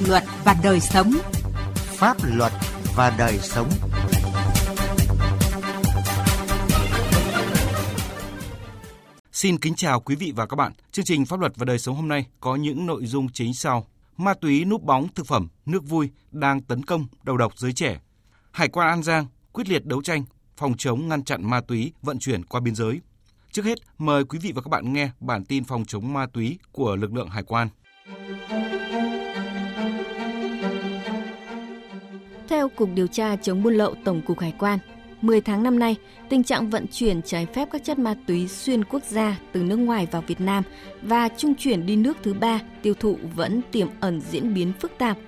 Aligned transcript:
luật 0.00 0.22
và 0.44 0.56
đời 0.62 0.80
sống. 0.80 1.12
Pháp 1.74 2.16
luật 2.24 2.52
và 2.96 3.14
đời 3.18 3.38
sống. 3.38 3.68
Xin 9.32 9.58
kính 9.58 9.74
chào 9.74 10.00
quý 10.00 10.16
vị 10.16 10.32
và 10.36 10.46
các 10.46 10.56
bạn. 10.56 10.72
Chương 10.92 11.04
trình 11.04 11.26
Pháp 11.26 11.40
luật 11.40 11.52
và 11.56 11.64
đời 11.64 11.78
sống 11.78 11.96
hôm 11.96 12.08
nay 12.08 12.26
có 12.40 12.56
những 12.56 12.86
nội 12.86 13.06
dung 13.06 13.28
chính 13.32 13.54
sau. 13.54 13.86
Ma 14.16 14.34
túy 14.34 14.64
núp 14.64 14.82
bóng 14.82 15.08
thực 15.14 15.26
phẩm, 15.26 15.48
nước 15.66 15.84
vui 15.88 16.10
đang 16.30 16.60
tấn 16.60 16.84
công 16.84 17.06
đầu 17.22 17.36
độc 17.36 17.58
giới 17.58 17.72
trẻ. 17.72 18.00
Hải 18.50 18.68
quan 18.68 18.88
An 18.88 19.02
Giang 19.02 19.26
quyết 19.52 19.68
liệt 19.68 19.86
đấu 19.86 20.02
tranh 20.02 20.24
phòng 20.56 20.74
chống 20.78 21.08
ngăn 21.08 21.24
chặn 21.24 21.50
ma 21.50 21.60
túy 21.60 21.92
vận 22.02 22.18
chuyển 22.18 22.44
qua 22.44 22.60
biên 22.60 22.74
giới. 22.74 23.00
Trước 23.52 23.64
hết, 23.64 23.78
mời 23.98 24.24
quý 24.24 24.38
vị 24.38 24.52
và 24.54 24.62
các 24.62 24.68
bạn 24.68 24.92
nghe 24.92 25.10
bản 25.20 25.44
tin 25.44 25.64
phòng 25.64 25.84
chống 25.84 26.12
ma 26.12 26.26
túy 26.32 26.58
của 26.72 26.96
lực 26.96 27.14
lượng 27.14 27.28
hải 27.28 27.42
quan. 27.42 27.68
Theo 32.48 32.68
Cục 32.68 32.88
Điều 32.94 33.06
tra 33.06 33.36
chống 33.36 33.62
buôn 33.62 33.74
lậu 33.74 33.94
Tổng 34.04 34.22
cục 34.22 34.40
Hải 34.40 34.54
quan, 34.58 34.78
10 35.20 35.40
tháng 35.40 35.62
năm 35.62 35.78
nay, 35.78 35.96
tình 36.28 36.44
trạng 36.44 36.70
vận 36.70 36.86
chuyển 36.92 37.22
trái 37.22 37.46
phép 37.46 37.68
các 37.72 37.84
chất 37.84 37.98
ma 37.98 38.14
túy 38.26 38.48
xuyên 38.48 38.84
quốc 38.84 39.02
gia 39.08 39.38
từ 39.52 39.62
nước 39.62 39.76
ngoài 39.76 40.08
vào 40.10 40.22
Việt 40.26 40.40
Nam 40.40 40.62
và 41.02 41.28
trung 41.36 41.54
chuyển 41.54 41.86
đi 41.86 41.96
nước 41.96 42.16
thứ 42.22 42.34
ba 42.34 42.60
tiêu 42.82 42.94
thụ 42.94 43.18
vẫn 43.34 43.60
tiềm 43.72 43.88
ẩn 44.00 44.20
diễn 44.20 44.54
biến 44.54 44.72
phức 44.80 44.98
tạp. 44.98 45.18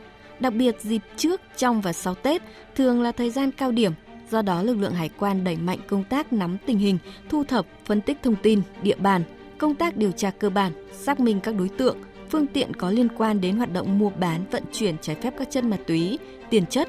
Đặc 0.41 0.55
biệt 0.55 0.77
dịp 0.81 1.03
trước, 1.17 1.41
trong 1.57 1.81
và 1.81 1.93
sau 1.93 2.15
Tết 2.15 2.43
thường 2.75 3.03
là 3.03 3.13
thời 3.13 3.31
gian 3.31 3.51
cao 3.51 3.73
điểm 3.73 3.93
Do 4.31 4.43
đó, 4.43 4.63
lực 4.63 4.79
lượng 4.79 4.95
hải 4.95 5.11
quan 5.19 5.45
đẩy 5.45 5.57
mạnh 5.57 5.79
công 5.87 6.05
tác 6.05 6.33
nắm 6.33 6.57
tình 6.67 6.79
hình, 6.79 6.99
thu 7.29 7.45
thập, 7.45 7.67
phân 7.85 8.01
tích 8.01 8.19
thông 8.23 8.37
tin, 8.43 8.63
địa 8.83 8.97
bàn, 8.97 9.23
công 9.59 9.75
tác 9.75 9.97
điều 9.97 10.13
tra 10.13 10.31
cơ 10.31 10.51
bản, 10.51 10.73
xác 10.93 11.21
minh 11.21 11.41
các 11.41 11.55
đối 11.55 11.69
tượng, 11.69 11.97
phương 12.31 12.47
tiện 12.47 12.75
có 12.75 12.91
liên 12.91 13.09
quan 13.17 13.41
đến 13.41 13.57
hoạt 13.57 13.73
động 13.73 13.99
mua 13.99 14.11
bán, 14.11 14.45
vận 14.51 14.63
chuyển 14.73 14.97
trái 15.01 15.17
phép 15.17 15.35
các 15.39 15.51
chất 15.51 15.65
ma 15.65 15.77
túy, 15.87 16.19
tiền 16.51 16.67
chất, 16.67 16.89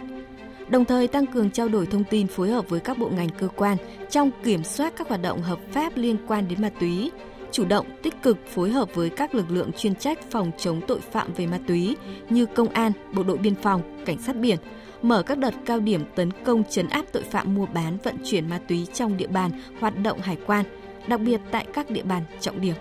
đồng 0.69 0.85
thời 0.85 1.07
tăng 1.07 1.25
cường 1.25 1.51
trao 1.51 1.67
đổi 1.67 1.85
thông 1.85 2.03
tin 2.03 2.27
phối 2.27 2.49
hợp 2.49 2.69
với 2.69 2.79
các 2.79 2.97
bộ 2.97 3.09
ngành 3.09 3.29
cơ 3.29 3.47
quan 3.47 3.77
trong 4.09 4.31
kiểm 4.43 4.63
soát 4.63 4.93
các 4.97 5.09
hoạt 5.09 5.21
động 5.21 5.41
hợp 5.41 5.59
pháp 5.71 5.97
liên 5.97 6.17
quan 6.27 6.47
đến 6.47 6.61
ma 6.61 6.69
túy, 6.79 7.11
chủ 7.51 7.65
động 7.65 7.85
tích 8.03 8.13
cực 8.23 8.37
phối 8.47 8.69
hợp 8.69 8.95
với 8.95 9.09
các 9.09 9.35
lực 9.35 9.51
lượng 9.51 9.71
chuyên 9.77 9.95
trách 9.95 10.31
phòng 10.31 10.51
chống 10.57 10.81
tội 10.87 10.99
phạm 10.99 11.33
về 11.33 11.47
ma 11.47 11.59
túy 11.67 11.95
như 12.29 12.45
công 12.45 12.69
an, 12.69 12.91
bộ 13.13 13.23
đội 13.23 13.37
biên 13.37 13.55
phòng, 13.55 13.81
cảnh 14.05 14.17
sát 14.21 14.35
biển, 14.35 14.57
mở 15.01 15.23
các 15.23 15.37
đợt 15.37 15.53
cao 15.65 15.79
điểm 15.79 16.03
tấn 16.15 16.31
công 16.45 16.63
chấn 16.69 16.87
áp 16.87 17.05
tội 17.11 17.23
phạm 17.23 17.55
mua 17.55 17.65
bán 17.65 17.97
vận 18.03 18.15
chuyển 18.23 18.49
ma 18.49 18.59
túy 18.67 18.87
trong 18.93 19.17
địa 19.17 19.27
bàn 19.27 19.51
hoạt 19.79 19.97
động 20.03 20.19
hải 20.21 20.37
quan, 20.45 20.65
đặc 21.07 21.19
biệt 21.21 21.41
tại 21.51 21.65
các 21.73 21.89
địa 21.89 22.03
bàn 22.03 22.23
trọng 22.39 22.61
điểm. 22.61 22.75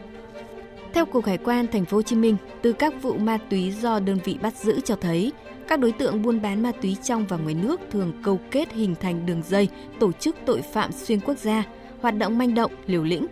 Theo 0.94 1.06
Cục 1.06 1.26
Hải 1.26 1.38
quan 1.38 1.66
Thành 1.66 1.84
phố 1.84 1.96
Hồ 1.96 2.02
Chí 2.02 2.16
Minh, 2.16 2.36
từ 2.62 2.72
các 2.72 3.02
vụ 3.02 3.14
ma 3.14 3.38
túy 3.50 3.70
do 3.70 4.00
đơn 4.00 4.18
vị 4.24 4.38
bắt 4.42 4.56
giữ 4.56 4.80
cho 4.80 4.96
thấy, 4.96 5.32
các 5.68 5.80
đối 5.80 5.92
tượng 5.92 6.22
buôn 6.22 6.42
bán 6.42 6.62
ma 6.62 6.72
túy 6.82 6.96
trong 7.02 7.26
và 7.26 7.36
ngoài 7.36 7.54
nước 7.54 7.80
thường 7.90 8.12
câu 8.22 8.40
kết 8.50 8.72
hình 8.72 8.94
thành 9.00 9.26
đường 9.26 9.42
dây, 9.48 9.68
tổ 10.00 10.12
chức 10.12 10.36
tội 10.46 10.62
phạm 10.62 10.92
xuyên 10.92 11.20
quốc 11.20 11.38
gia, 11.38 11.64
hoạt 12.00 12.16
động 12.16 12.38
manh 12.38 12.54
động, 12.54 12.72
liều 12.86 13.04
lĩnh, 13.04 13.26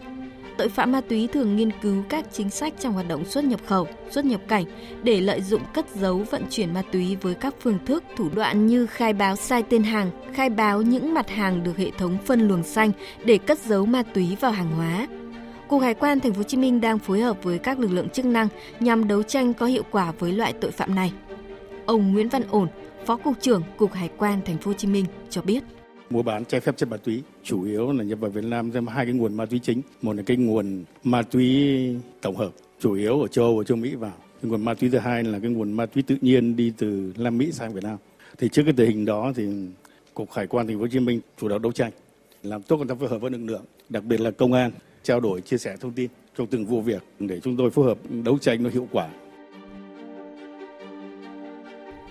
tội 0.56 0.68
phạm 0.68 0.92
ma 0.92 1.00
túy 1.00 1.26
thường 1.26 1.56
nghiên 1.56 1.70
cứu 1.82 2.02
các 2.08 2.24
chính 2.32 2.50
sách 2.50 2.74
trong 2.78 2.92
hoạt 2.92 3.08
động 3.08 3.24
xuất 3.24 3.44
nhập 3.44 3.60
khẩu, 3.66 3.86
xuất 4.10 4.24
nhập 4.24 4.40
cảnh 4.48 4.64
để 5.02 5.20
lợi 5.20 5.40
dụng 5.40 5.62
cất 5.74 5.86
giấu 5.94 6.18
vận 6.30 6.42
chuyển 6.50 6.74
ma 6.74 6.82
túy 6.92 7.16
với 7.16 7.34
các 7.34 7.54
phương 7.60 7.78
thức, 7.86 8.04
thủ 8.16 8.28
đoạn 8.34 8.66
như 8.66 8.86
khai 8.86 9.12
báo 9.12 9.36
sai 9.36 9.62
tên 9.62 9.82
hàng, 9.82 10.10
khai 10.34 10.50
báo 10.50 10.82
những 10.82 11.14
mặt 11.14 11.30
hàng 11.30 11.64
được 11.64 11.76
hệ 11.76 11.90
thống 11.98 12.18
phân 12.24 12.48
luồng 12.48 12.62
xanh 12.62 12.92
để 13.24 13.38
cất 13.38 13.58
giấu 13.58 13.86
ma 13.86 14.02
túy 14.02 14.36
vào 14.40 14.52
hàng 14.52 14.70
hóa. 14.70 15.08
Cục 15.68 15.82
Hải 15.82 15.94
quan 15.94 16.20
Thành 16.20 16.32
phố 16.32 16.38
Hồ 16.38 16.42
Chí 16.42 16.56
Minh 16.56 16.80
đang 16.80 16.98
phối 16.98 17.20
hợp 17.20 17.42
với 17.42 17.58
các 17.58 17.78
lực 17.78 17.90
lượng 17.92 18.08
chức 18.08 18.24
năng 18.24 18.48
nhằm 18.80 19.08
đấu 19.08 19.22
tranh 19.22 19.54
có 19.54 19.66
hiệu 19.66 19.82
quả 19.90 20.12
với 20.18 20.32
loại 20.32 20.52
tội 20.52 20.70
phạm 20.70 20.94
này. 20.94 21.12
Ông 21.86 22.12
Nguyễn 22.12 22.28
Văn 22.28 22.42
Ổn, 22.50 22.68
Phó 23.06 23.16
cục 23.16 23.40
trưởng 23.40 23.62
Cục 23.76 23.92
Hải 23.92 24.10
quan 24.18 24.40
Thành 24.44 24.58
phố 24.58 24.70
Hồ 24.70 24.74
Chí 24.74 24.88
Minh 24.88 25.04
cho 25.30 25.42
biết. 25.42 25.62
Mua 26.10 26.22
bán 26.22 26.44
trái 26.44 26.60
phép 26.60 26.76
chất 26.76 26.88
ma 26.88 26.96
túy 26.96 27.22
chủ 27.42 27.64
yếu 27.64 27.92
là 27.92 28.04
nhập 28.04 28.20
vào 28.20 28.30
Việt 28.30 28.44
Nam 28.44 28.72
thêm 28.72 28.86
hai 28.86 29.06
cái 29.06 29.14
nguồn 29.14 29.34
ma 29.34 29.46
túy 29.46 29.58
chính. 29.58 29.82
Một 30.02 30.16
là 30.16 30.22
cái 30.26 30.36
nguồn 30.36 30.84
ma 31.04 31.22
túy 31.22 31.96
tổng 32.20 32.36
hợp 32.36 32.50
chủ 32.80 32.92
yếu 32.92 33.20
ở 33.20 33.28
châu 33.28 33.44
Âu 33.44 33.56
và 33.56 33.64
châu 33.64 33.76
Mỹ 33.76 33.94
vào. 33.94 34.12
Cái 34.42 34.50
nguồn 34.50 34.64
ma 34.64 34.74
túy 34.74 34.90
thứ 34.90 34.98
hai 34.98 35.24
là 35.24 35.38
cái 35.38 35.50
nguồn 35.50 35.72
ma 35.72 35.86
túy 35.86 36.02
tự 36.02 36.16
nhiên 36.20 36.56
đi 36.56 36.72
từ 36.78 37.12
Nam 37.16 37.38
Mỹ 37.38 37.52
sang 37.52 37.72
Việt 37.72 37.84
Nam. 37.84 37.96
Thì 38.38 38.48
trước 38.48 38.62
cái 38.64 38.72
tình 38.76 38.90
hình 38.90 39.04
đó 39.04 39.32
thì 39.36 39.48
cục 40.14 40.32
hải 40.32 40.46
quan 40.46 40.66
thành 40.66 40.76
phố 40.76 40.80
Hồ 40.80 40.88
Chí 40.88 41.00
Minh 41.00 41.20
chủ 41.40 41.48
động 41.48 41.62
đấu 41.62 41.72
tranh 41.72 41.92
làm 42.42 42.62
tốt 42.62 42.76
công 42.76 42.88
tác 42.88 42.98
phối 43.00 43.08
hợp 43.08 43.18
với 43.18 43.30
lực 43.30 43.44
lượng 43.44 43.64
đặc 43.88 44.04
biệt 44.04 44.20
là 44.20 44.30
công 44.30 44.52
an 44.52 44.70
trao 45.02 45.20
đổi 45.20 45.40
chia 45.40 45.58
sẻ 45.58 45.76
thông 45.80 45.92
tin 45.92 46.10
trong 46.38 46.46
từng 46.46 46.66
vụ 46.66 46.80
việc 46.80 47.02
để 47.18 47.40
chúng 47.40 47.56
tôi 47.56 47.70
phối 47.70 47.84
hợp 47.84 47.98
đấu 48.24 48.38
tranh 48.38 48.62
nó 48.62 48.70
hiệu 48.70 48.88
quả. 48.92 49.08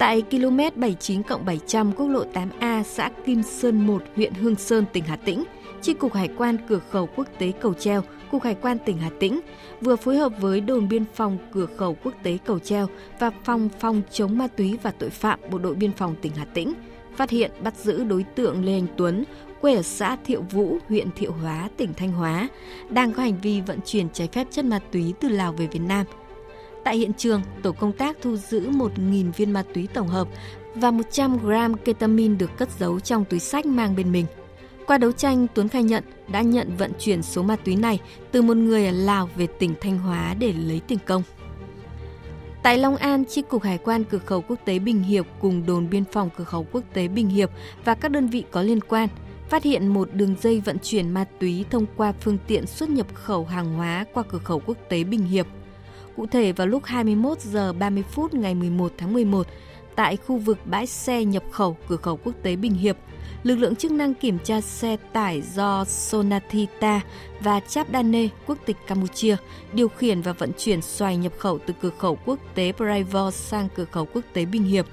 Tại 0.04 0.22
km 0.22 0.58
79 0.76 1.22
700 1.46 1.92
quốc 1.92 2.08
lộ 2.08 2.24
8A 2.34 2.84
xã 2.84 3.10
Kim 3.26 3.44
Sơn 3.44 3.88
1 3.88 4.04
huyện 4.16 4.34
Hương 4.34 4.56
Sơn 4.56 4.86
tỉnh 4.94 5.04
Hà 5.04 5.16
Tĩnh, 5.16 5.44
Chi 5.82 5.94
cục 5.94 6.14
Hải 6.14 6.30
quan 6.38 6.58
cửa 6.68 6.80
khẩu 6.90 7.10
quốc 7.16 7.28
tế 7.40 7.52
Cầu 7.62 7.74
Treo, 7.74 8.04
Cục 8.32 8.44
Hải 8.44 8.56
quan 8.62 8.78
tỉnh 8.86 8.98
Hà 8.98 9.10
Tĩnh 9.20 9.40
vừa 9.82 9.96
phối 9.96 10.18
hợp 10.18 10.32
với 10.40 10.62
đồn 10.62 10.90
biên 10.90 11.04
phòng 11.14 11.38
cửa 11.52 11.66
khẩu 11.78 11.98
quốc 12.04 12.14
tế 12.24 12.38
Cầu 12.46 12.60
Treo 12.60 12.88
và 13.20 13.32
phòng 13.44 13.70
phòng 13.80 14.02
chống 14.12 14.38
ma 14.38 14.48
túy 14.48 14.78
và 14.84 14.92
tội 14.92 15.10
phạm 15.10 15.40
Bộ 15.52 15.58
đội 15.58 15.76
biên 15.76 15.92
phòng 15.92 16.16
tỉnh 16.22 16.32
Hà 16.36 16.46
Tĩnh 16.46 16.74
phát 17.16 17.30
hiện 17.30 17.52
bắt 17.64 17.74
giữ 17.78 18.04
đối 18.04 18.24
tượng 18.24 18.66
Lê 18.66 18.74
Anh 18.74 18.88
Tuấn, 18.98 19.24
quê 19.62 19.76
ở 19.76 19.82
xã 19.82 20.18
Thiệu 20.26 20.42
Vũ, 20.52 20.78
huyện 20.90 21.08
Thiệu 21.16 21.32
Hóa, 21.32 21.70
tỉnh 21.78 21.94
Thanh 21.94 22.12
Hóa, 22.12 22.48
đang 22.90 23.14
có 23.14 23.24
hành 23.24 23.38
vi 23.42 23.62
vận 23.62 23.80
chuyển 23.86 24.10
trái 24.14 24.30
phép 24.32 24.48
chất 24.52 24.66
ma 24.66 24.80
túy 24.92 25.14
từ 25.20 25.28
Lào 25.30 25.54
về 25.54 25.68
Việt 25.68 25.82
Nam– 25.82 26.06
Tại 26.84 26.98
hiện 26.98 27.14
trường, 27.14 27.42
tổ 27.62 27.72
công 27.72 27.92
tác 27.92 28.18
thu 28.22 28.36
giữ 28.36 28.70
1.000 28.70 29.32
viên 29.32 29.52
ma 29.52 29.64
túy 29.74 29.88
tổng 29.94 30.08
hợp 30.08 30.28
và 30.76 30.92
100 30.92 31.38
gram 31.38 31.74
ketamin 31.78 32.38
được 32.38 32.58
cất 32.58 32.70
giấu 32.80 33.00
trong 33.00 33.26
túi 33.26 33.40
sách 33.40 33.66
mang 33.66 33.96
bên 33.96 34.12
mình. 34.12 34.26
Qua 34.88 34.98
đấu 34.98 35.12
tranh, 35.12 35.48
Tuấn 35.54 35.70
khai 35.70 35.84
nhận 35.84 36.04
đã 36.28 36.42
nhận 36.42 36.76
vận 36.78 36.92
chuyển 37.00 37.24
số 37.24 37.44
ma 37.44 37.56
túy 37.56 37.76
này 37.76 38.00
từ 38.32 38.42
một 38.42 38.58
người 38.58 38.86
ở 38.86 38.92
Lào 38.92 39.30
về 39.36 39.48
tỉnh 39.60 39.74
Thanh 39.82 39.98
Hóa 39.98 40.36
để 40.40 40.54
lấy 40.54 40.82
tiền 40.88 41.00
công. 41.06 41.24
Tại 42.64 42.78
Long 42.78 42.96
An, 42.96 43.26
Chi 43.26 43.42
cục 43.42 43.64
Hải 43.64 43.78
quan 43.78 44.04
cửa 44.04 44.18
khẩu 44.18 44.42
quốc 44.42 44.60
tế 44.66 44.80
Bình 44.80 45.04
Hiệp 45.04 45.26
cùng 45.40 45.66
đồn 45.66 45.90
biên 45.90 46.04
phòng 46.06 46.30
cửa 46.38 46.44
khẩu 46.44 46.68
quốc 46.72 46.84
tế 46.94 47.08
Bình 47.08 47.30
Hiệp 47.30 47.50
và 47.86 47.96
các 47.96 48.12
đơn 48.12 48.28
vị 48.28 48.44
có 48.52 48.62
liên 48.62 48.82
quan 48.82 49.10
phát 49.50 49.64
hiện 49.64 49.88
một 49.88 50.10
đường 50.14 50.36
dây 50.42 50.60
vận 50.60 50.78
chuyển 50.84 51.10
ma 51.10 51.26
túy 51.40 51.66
thông 51.70 51.86
qua 51.98 52.14
phương 52.22 52.38
tiện 52.48 52.68
xuất 52.68 52.90
nhập 52.90 53.08
khẩu 53.14 53.46
hàng 53.46 53.74
hóa 53.74 54.06
qua 54.14 54.24
cửa 54.30 54.38
khẩu 54.38 54.62
quốc 54.66 54.78
tế 54.90 55.04
Bình 55.04 55.24
Hiệp– 55.24 55.48
Cụ 56.16 56.26
thể 56.26 56.52
vào 56.52 56.68
lúc 56.68 56.86
21 56.86 57.40
giờ 57.40 57.74
30 57.74 58.04
phút 58.04 58.34
ngày 58.34 58.56
11 58.56 58.92
tháng 58.98 59.14
11, 59.14 59.48
tại 59.96 60.18
khu 60.18 60.38
vực 60.38 60.58
bãi 60.66 60.88
xe 60.88 61.26
nhập 61.26 61.44
khẩu 61.52 61.78
cửa 61.88 61.96
khẩu 61.96 62.18
quốc 62.18 62.34
tế 62.44 62.56
Bình 62.56 62.74
Hiệp, 62.74 62.98
lực 63.44 63.56
lượng 63.56 63.76
chức 63.76 63.92
năng 63.92 64.14
kiểm 64.14 64.40
tra 64.40 64.62
xe 64.62 64.98
tải 65.14 65.42
do 65.42 65.86
Sonatita 65.86 67.02
và 67.40 67.60
Chapdane 67.60 68.28
quốc 68.48 68.58
tịch 68.66 68.78
Campuchia 68.88 69.36
điều 69.74 69.88
khiển 69.88 70.22
và 70.22 70.34
vận 70.34 70.52
chuyển 70.58 70.82
xoài 70.82 71.18
nhập 71.18 71.34
khẩu 71.38 71.60
từ 71.60 71.74
cửa 71.82 71.92
khẩu 71.98 72.18
quốc 72.26 72.40
tế 72.56 72.72
Praivo 72.72 73.32
sang 73.32 73.68
cửa 73.76 73.86
khẩu 73.86 74.06
quốc 74.14 74.24
tế 74.34 74.46
Bình 74.46 74.64
Hiệp. 74.64 74.86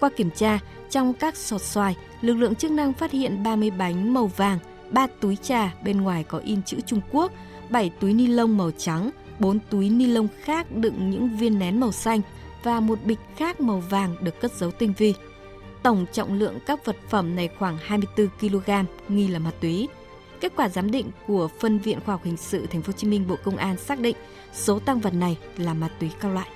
Qua 0.00 0.10
kiểm 0.16 0.30
tra, 0.30 0.58
trong 0.90 1.14
các 1.14 1.36
sọt 1.36 1.62
xoài, 1.62 1.96
lực 2.20 2.34
lượng 2.34 2.54
chức 2.54 2.70
năng 2.70 2.92
phát 2.92 3.10
hiện 3.10 3.42
30 3.42 3.70
bánh 3.70 4.14
màu 4.14 4.26
vàng, 4.26 4.58
3 4.90 5.06
túi 5.20 5.36
trà 5.36 5.74
bên 5.84 6.00
ngoài 6.00 6.24
có 6.24 6.38
in 6.38 6.62
chữ 6.62 6.80
Trung 6.86 7.00
Quốc, 7.12 7.32
7 7.70 7.90
túi 8.00 8.14
ni 8.14 8.26
lông 8.26 8.56
màu 8.56 8.70
trắng, 8.78 9.10
4 9.40 9.58
túi 9.70 9.90
ni 9.90 10.06
lông 10.06 10.28
khác 10.42 10.66
đựng 10.72 11.10
những 11.10 11.36
viên 11.36 11.58
nén 11.58 11.80
màu 11.80 11.92
xanh 11.92 12.20
và 12.62 12.80
một 12.80 12.98
bịch 13.04 13.18
khác 13.36 13.60
màu 13.60 13.82
vàng 13.90 14.16
được 14.20 14.40
cất 14.40 14.52
giấu 14.52 14.70
tinh 14.70 14.92
vi. 14.98 15.14
Tổng 15.82 16.06
trọng 16.12 16.38
lượng 16.38 16.58
các 16.66 16.84
vật 16.84 16.96
phẩm 17.08 17.36
này 17.36 17.48
khoảng 17.58 17.78
24 17.82 18.28
kg, 18.40 18.70
nghi 19.08 19.28
là 19.28 19.38
ma 19.38 19.50
túy. 19.60 19.88
Kết 20.40 20.52
quả 20.56 20.68
giám 20.68 20.90
định 20.90 21.10
của 21.26 21.48
phân 21.60 21.78
viện 21.78 21.98
khoa 22.04 22.14
học 22.14 22.24
hình 22.24 22.36
sự 22.36 22.66
Thành 22.66 22.82
phố 22.82 22.86
Hồ 22.86 22.92
Chí 22.92 23.06
Minh 23.06 23.24
Bộ 23.28 23.36
Công 23.44 23.56
an 23.56 23.76
xác 23.76 24.00
định 24.00 24.16
số 24.52 24.78
tăng 24.78 25.00
vật 25.00 25.14
này 25.14 25.38
là 25.56 25.74
ma 25.74 25.88
túy 26.00 26.10
các 26.20 26.28
loại. 26.28 26.48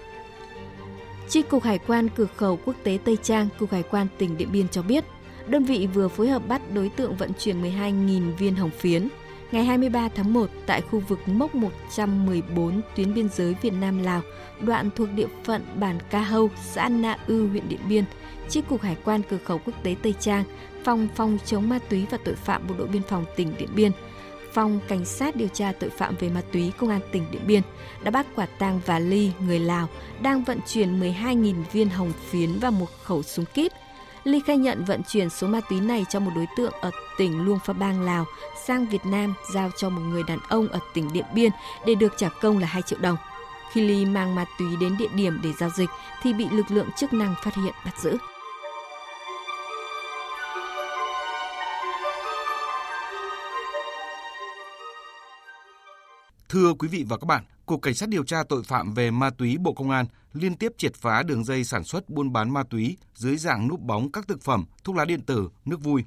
Chi 1.29 1.43
cục 1.43 1.63
Hải 1.63 1.79
quan 1.79 2.09
cửa 2.09 2.27
khẩu 2.37 2.59
quốc 2.65 2.77
tế 2.83 2.99
Tây 3.05 3.17
Trang, 3.23 3.49
cục 3.59 3.73
Hải 3.73 3.83
quan 3.83 4.07
tỉnh 4.19 4.37
Điện 4.37 4.49
Biên 4.53 4.69
cho 4.69 4.83
biết, 4.83 5.05
đơn 5.47 5.65
vị 5.65 5.89
vừa 5.95 6.09
phối 6.09 6.29
hợp 6.29 6.49
bắt 6.49 6.63
đối 6.75 6.89
tượng 6.89 7.17
vận 7.17 7.31
chuyển 7.39 7.63
12.000 7.63 8.35
viên 8.37 8.55
hồng 8.55 8.71
phiến 8.71 9.09
Ngày 9.53 9.65
23 9.65 10.09
tháng 10.09 10.33
1, 10.33 10.51
tại 10.67 10.81
khu 10.81 10.99
vực 10.99 11.29
mốc 11.29 11.55
114 11.55 12.81
tuyến 12.97 13.15
biên 13.15 13.29
giới 13.29 13.57
Việt 13.63 13.73
Nam-Lào, 13.81 14.23
đoạn 14.61 14.91
thuộc 14.97 15.09
địa 15.15 15.27
phận 15.45 15.67
bản 15.75 15.99
Ca 16.11 16.21
Hâu, 16.21 16.51
xã 16.63 16.89
Na 16.89 17.19
Ư, 17.27 17.49
huyện 17.49 17.69
Điện 17.69 17.81
Biên, 17.89 18.05
Chi 18.49 18.63
cục 18.69 18.83
Hải 18.83 18.97
quan 19.05 19.23
cửa 19.31 19.39
khẩu 19.45 19.59
quốc 19.59 19.75
tế 19.83 19.97
Tây 20.03 20.15
Trang, 20.21 20.45
Phòng 20.85 21.09
phòng 21.15 21.39
chống 21.45 21.69
ma 21.69 21.79
túy 21.89 22.07
và 22.11 22.19
tội 22.25 22.35
phạm 22.35 22.67
Bộ 22.69 22.75
đội 22.79 22.89
biên 22.89 23.03
phòng 23.03 23.25
tỉnh 23.37 23.55
Điện 23.59 23.69
Biên, 23.75 23.93
Phòng 24.53 24.81
Cảnh 24.89 25.05
sát 25.05 25.37
điều 25.37 25.49
tra 25.49 25.73
tội 25.73 25.91
phạm 25.91 26.17
về 26.17 26.29
ma 26.29 26.43
túy 26.53 26.73
Công 26.79 26.91
an 26.91 27.01
tỉnh 27.13 27.25
Điện 27.31 27.43
Biên 27.47 27.63
đã 28.03 28.11
bắt 28.11 28.27
quả 28.35 28.47
tang 28.47 28.81
và 28.87 28.99
ly 28.99 29.33
người 29.47 29.59
Lào 29.59 29.89
đang 30.23 30.45
vận 30.45 30.59
chuyển 30.67 31.01
12.000 31.01 31.55
viên 31.73 31.89
hồng 31.89 32.13
phiến 32.31 32.59
và 32.59 32.71
một 32.71 32.89
khẩu 33.03 33.23
súng 33.23 33.45
kíp 33.55 33.73
Ly 34.25 34.41
khai 34.41 34.59
nhận 34.59 34.85
vận 34.85 35.03
chuyển 35.03 35.31
số 35.31 35.47
ma 35.47 35.61
túy 35.61 35.81
này 35.81 36.05
cho 36.11 36.21
một 36.21 36.31
đối 36.35 36.47
tượng 36.57 36.73
ở 36.81 36.91
tỉnh 37.19 37.45
Luông 37.45 37.59
Pha 37.59 37.73
Bang, 37.73 38.03
Lào 38.03 38.25
sang 38.67 38.87
Việt 38.87 39.07
Nam 39.07 39.35
giao 39.55 39.71
cho 39.77 39.91
một 39.91 40.01
người 40.01 40.23
đàn 40.23 40.39
ông 40.49 40.69
ở 40.69 40.79
tỉnh 40.95 41.13
Điện 41.13 41.25
Biên 41.35 41.53
để 41.87 41.95
được 41.95 42.13
trả 42.17 42.29
công 42.29 42.59
là 42.59 42.67
2 42.67 42.83
triệu 42.83 42.99
đồng. 42.99 43.17
Khi 43.73 43.81
Ly 43.81 44.05
mang 44.05 44.35
ma 44.35 44.45
túy 44.59 44.77
đến 44.81 44.97
địa 44.99 45.09
điểm 45.15 45.41
để 45.43 45.53
giao 45.53 45.71
dịch 45.71 45.91
thì 46.23 46.33
bị 46.33 46.47
lực 46.51 46.71
lượng 46.71 46.89
chức 46.97 47.13
năng 47.13 47.35
phát 47.43 47.55
hiện 47.55 47.75
bắt 47.85 47.99
giữ. 47.99 48.17
Thưa 56.49 56.73
quý 56.79 56.89
vị 56.89 57.05
và 57.09 57.17
các 57.17 57.27
bạn, 57.27 57.45
Cục 57.67 57.83
Cảnh 57.83 57.95
sát 57.95 58.09
điều 58.09 58.25
tra 58.25 58.43
tội 58.49 58.63
phạm 58.63 58.95
về 58.95 59.11
ma 59.11 59.31
túy 59.31 59.59
Bộ 59.59 59.73
Công 59.73 59.91
an 59.91 60.07
liên 60.33 60.57
tiếp 60.57 60.73
triệt 60.79 60.95
phá 60.95 61.23
đường 61.23 61.45
dây 61.45 61.65
sản 61.65 61.85
xuất 61.85 62.09
buôn 62.09 62.33
bán 62.33 62.51
ma 62.51 62.63
túy 62.71 62.97
dưới 63.15 63.37
dạng 63.37 63.69
núp 63.69 63.81
bóng 63.81 64.13
các 64.13 64.29
thực 64.29 64.43
phẩm, 64.43 64.65
thuốc 64.85 64.97
lá 64.97 65.05
điện 65.05 65.21
tử, 65.21 65.49
nước 65.65 65.81
vui. 65.83 66.05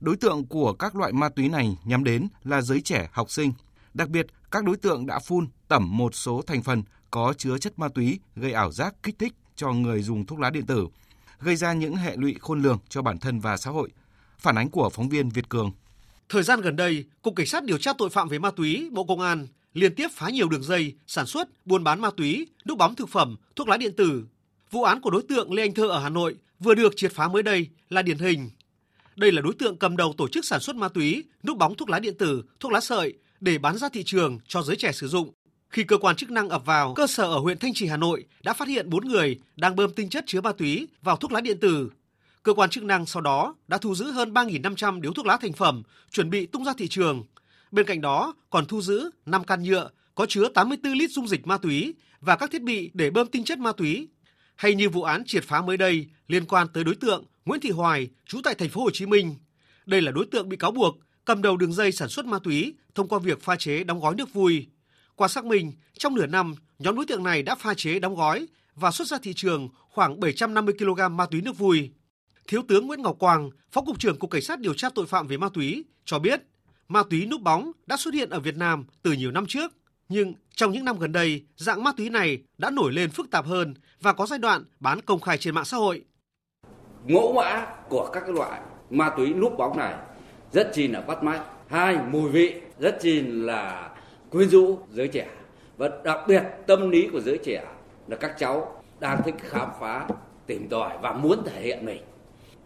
Đối 0.00 0.16
tượng 0.16 0.46
của 0.46 0.72
các 0.72 0.96
loại 0.96 1.12
ma 1.12 1.28
túy 1.28 1.48
này 1.48 1.78
nhắm 1.84 2.04
đến 2.04 2.28
là 2.44 2.62
giới 2.62 2.80
trẻ 2.80 3.08
học 3.12 3.30
sinh. 3.30 3.52
Đặc 3.94 4.08
biệt, 4.08 4.26
các 4.50 4.64
đối 4.64 4.76
tượng 4.76 5.06
đã 5.06 5.18
phun, 5.18 5.46
tẩm 5.68 5.96
một 5.96 6.14
số 6.14 6.42
thành 6.46 6.62
phần 6.62 6.82
có 7.10 7.34
chứa 7.38 7.58
chất 7.58 7.78
ma 7.78 7.88
túy 7.88 8.18
gây 8.36 8.52
ảo 8.52 8.72
giác 8.72 8.94
kích 9.02 9.18
thích 9.18 9.32
cho 9.56 9.72
người 9.72 10.02
dùng 10.02 10.26
thuốc 10.26 10.38
lá 10.38 10.50
điện 10.50 10.66
tử, 10.66 10.88
gây 11.40 11.56
ra 11.56 11.72
những 11.72 11.96
hệ 11.96 12.16
lụy 12.16 12.36
khôn 12.40 12.62
lường 12.62 12.78
cho 12.88 13.02
bản 13.02 13.18
thân 13.18 13.40
và 13.40 13.56
xã 13.56 13.70
hội. 13.70 13.90
Phản 14.38 14.58
ánh 14.58 14.70
của 14.70 14.90
phóng 14.90 15.08
viên 15.08 15.28
Việt 15.28 15.48
Cường. 15.48 15.72
Thời 16.28 16.42
gian 16.42 16.60
gần 16.60 16.76
đây, 16.76 17.04
Cục 17.22 17.36
Cảnh 17.36 17.46
sát 17.46 17.64
điều 17.64 17.78
tra 17.78 17.92
tội 17.98 18.10
phạm 18.10 18.28
về 18.28 18.38
ma 18.38 18.50
túy, 18.50 18.90
Bộ 18.92 19.04
Công 19.04 19.20
an 19.20 19.46
liên 19.74 19.94
tiếp 19.94 20.08
phá 20.12 20.30
nhiều 20.30 20.48
đường 20.48 20.62
dây 20.62 20.94
sản 21.06 21.26
xuất, 21.26 21.48
buôn 21.66 21.84
bán 21.84 22.00
ma 22.00 22.10
túy, 22.16 22.46
núp 22.68 22.78
bóng 22.78 22.94
thực 22.94 23.08
phẩm, 23.08 23.36
thuốc 23.56 23.68
lá 23.68 23.76
điện 23.76 23.96
tử. 23.96 24.24
Vụ 24.70 24.82
án 24.82 25.00
của 25.00 25.10
đối 25.10 25.22
tượng 25.22 25.52
Lê 25.52 25.62
Anh 25.62 25.74
Thơ 25.74 25.88
ở 25.88 25.98
Hà 25.98 26.08
Nội 26.08 26.36
vừa 26.58 26.74
được 26.74 26.92
triệt 26.96 27.12
phá 27.12 27.28
mới 27.28 27.42
đây 27.42 27.68
là 27.88 28.02
điển 28.02 28.18
hình. 28.18 28.50
Đây 29.16 29.32
là 29.32 29.42
đối 29.42 29.54
tượng 29.54 29.76
cầm 29.76 29.96
đầu 29.96 30.14
tổ 30.18 30.28
chức 30.28 30.44
sản 30.44 30.60
xuất 30.60 30.76
ma 30.76 30.88
túy, 30.88 31.24
núp 31.42 31.58
bóng 31.58 31.74
thuốc 31.74 31.90
lá 31.90 31.98
điện 31.98 32.14
tử, 32.18 32.42
thuốc 32.60 32.72
lá 32.72 32.80
sợi 32.80 33.14
để 33.40 33.58
bán 33.58 33.78
ra 33.78 33.88
thị 33.88 34.02
trường 34.04 34.38
cho 34.48 34.62
giới 34.62 34.76
trẻ 34.76 34.92
sử 34.92 35.08
dụng. 35.08 35.30
Khi 35.70 35.84
cơ 35.84 35.98
quan 35.98 36.16
chức 36.16 36.30
năng 36.30 36.48
ập 36.48 36.66
vào 36.66 36.94
cơ 36.94 37.06
sở 37.06 37.24
ở 37.24 37.38
huyện 37.38 37.58
Thanh 37.58 37.74
Trì 37.74 37.86
Hà 37.86 37.96
Nội 37.96 38.24
đã 38.42 38.52
phát 38.52 38.68
hiện 38.68 38.90
4 38.90 39.08
người 39.08 39.40
đang 39.56 39.76
bơm 39.76 39.92
tinh 39.92 40.08
chất 40.08 40.24
chứa 40.26 40.40
ma 40.40 40.52
túy 40.52 40.88
vào 41.02 41.16
thuốc 41.16 41.32
lá 41.32 41.40
điện 41.40 41.60
tử. 41.60 41.90
Cơ 42.42 42.54
quan 42.54 42.70
chức 42.70 42.84
năng 42.84 43.06
sau 43.06 43.22
đó 43.22 43.54
đã 43.68 43.78
thu 43.78 43.94
giữ 43.94 44.10
hơn 44.10 44.32
3.500 44.32 45.00
điếu 45.00 45.12
thuốc 45.12 45.26
lá 45.26 45.36
thành 45.36 45.52
phẩm 45.52 45.82
chuẩn 46.10 46.30
bị 46.30 46.46
tung 46.46 46.64
ra 46.64 46.72
thị 46.78 46.88
trường. 46.88 47.24
Bên 47.72 47.86
cạnh 47.86 48.00
đó 48.00 48.34
còn 48.50 48.66
thu 48.66 48.82
giữ 48.82 49.10
5 49.26 49.44
can 49.44 49.62
nhựa 49.62 49.90
có 50.14 50.26
chứa 50.28 50.48
84 50.48 50.92
lít 50.92 51.10
dung 51.10 51.28
dịch 51.28 51.46
ma 51.46 51.58
túy 51.58 51.94
và 52.20 52.36
các 52.36 52.50
thiết 52.50 52.62
bị 52.62 52.90
để 52.94 53.10
bơm 53.10 53.26
tinh 53.26 53.44
chất 53.44 53.58
ma 53.58 53.72
túy. 53.72 54.08
Hay 54.56 54.74
như 54.74 54.88
vụ 54.88 55.02
án 55.02 55.22
triệt 55.26 55.44
phá 55.44 55.62
mới 55.62 55.76
đây 55.76 56.06
liên 56.28 56.44
quan 56.46 56.66
tới 56.74 56.84
đối 56.84 56.94
tượng 56.94 57.24
Nguyễn 57.44 57.60
Thị 57.60 57.70
Hoài, 57.70 58.08
trú 58.26 58.40
tại 58.44 58.54
thành 58.54 58.68
phố 58.68 58.82
Hồ 58.82 58.90
Chí 58.92 59.06
Minh. 59.06 59.34
Đây 59.86 60.00
là 60.00 60.12
đối 60.12 60.26
tượng 60.26 60.48
bị 60.48 60.56
cáo 60.56 60.70
buộc 60.70 60.96
cầm 61.24 61.42
đầu 61.42 61.56
đường 61.56 61.72
dây 61.72 61.92
sản 61.92 62.08
xuất 62.08 62.26
ma 62.26 62.38
túy 62.38 62.74
thông 62.94 63.08
qua 63.08 63.18
việc 63.18 63.42
pha 63.42 63.56
chế 63.56 63.84
đóng 63.84 64.00
gói 64.00 64.14
nước 64.14 64.32
vui. 64.32 64.66
Qua 65.14 65.28
xác 65.28 65.44
minh, 65.44 65.72
trong 65.98 66.14
nửa 66.14 66.26
năm, 66.26 66.54
nhóm 66.78 66.96
đối 66.96 67.06
tượng 67.06 67.22
này 67.22 67.42
đã 67.42 67.54
pha 67.54 67.74
chế 67.74 67.98
đóng 67.98 68.14
gói 68.14 68.46
và 68.74 68.90
xuất 68.90 69.08
ra 69.08 69.18
thị 69.22 69.32
trường 69.36 69.68
khoảng 69.90 70.20
750 70.20 70.74
kg 70.78 71.16
ma 71.16 71.26
túy 71.26 71.40
nước 71.40 71.58
vui. 71.58 71.90
Thiếu 72.48 72.62
tướng 72.68 72.86
Nguyễn 72.86 73.02
Ngọc 73.02 73.16
Quang, 73.18 73.50
Phó 73.70 73.82
cục 73.82 73.98
trưởng 73.98 74.18
Cục 74.18 74.30
Cảnh 74.30 74.42
sát 74.42 74.60
điều 74.60 74.74
tra 74.74 74.88
tội 74.94 75.06
phạm 75.06 75.26
về 75.26 75.36
ma 75.36 75.48
túy 75.54 75.84
cho 76.04 76.18
biết, 76.18 76.42
ma 76.92 77.02
túy 77.10 77.26
núp 77.26 77.40
bóng 77.40 77.72
đã 77.86 77.96
xuất 77.96 78.14
hiện 78.14 78.30
ở 78.30 78.40
Việt 78.40 78.56
Nam 78.56 78.84
từ 79.02 79.12
nhiều 79.12 79.30
năm 79.30 79.46
trước, 79.48 79.72
nhưng 80.08 80.34
trong 80.54 80.72
những 80.72 80.84
năm 80.84 80.98
gần 80.98 81.12
đây, 81.12 81.42
dạng 81.56 81.84
ma 81.84 81.92
túy 81.96 82.10
này 82.10 82.42
đã 82.58 82.70
nổi 82.70 82.92
lên 82.92 83.10
phức 83.10 83.30
tạp 83.30 83.46
hơn 83.46 83.74
và 84.00 84.12
có 84.12 84.26
giai 84.26 84.38
đoạn 84.38 84.64
bán 84.80 85.00
công 85.00 85.20
khai 85.20 85.38
trên 85.38 85.54
mạng 85.54 85.64
xã 85.64 85.76
hội. 85.76 86.04
Mẫu 87.08 87.32
mã 87.32 87.66
của 87.88 88.10
các 88.12 88.28
loại 88.28 88.60
ma 88.90 89.10
túy 89.16 89.34
núp 89.34 89.58
bóng 89.58 89.76
này 89.76 89.94
rất 90.52 90.70
chi 90.74 90.88
là 90.88 91.00
bắt 91.00 91.22
mắt. 91.22 91.42
Hai, 91.68 91.98
mùi 92.10 92.30
vị 92.30 92.54
rất 92.78 92.98
chi 93.02 93.20
là 93.20 93.90
quyến 94.30 94.48
rũ 94.48 94.78
giới 94.90 95.08
trẻ. 95.08 95.28
Và 95.76 95.88
đặc 96.04 96.18
biệt 96.28 96.42
tâm 96.66 96.90
lý 96.90 97.08
của 97.12 97.20
giới 97.20 97.38
trẻ 97.44 97.64
là 98.08 98.16
các 98.16 98.34
cháu 98.38 98.82
đang 99.00 99.22
thích 99.24 99.34
khám 99.38 99.68
phá, 99.80 100.06
tìm 100.46 100.68
tòi 100.68 100.98
và 101.02 101.12
muốn 101.12 101.42
thể 101.44 101.62
hiện 101.62 101.86
mình. 101.86 102.02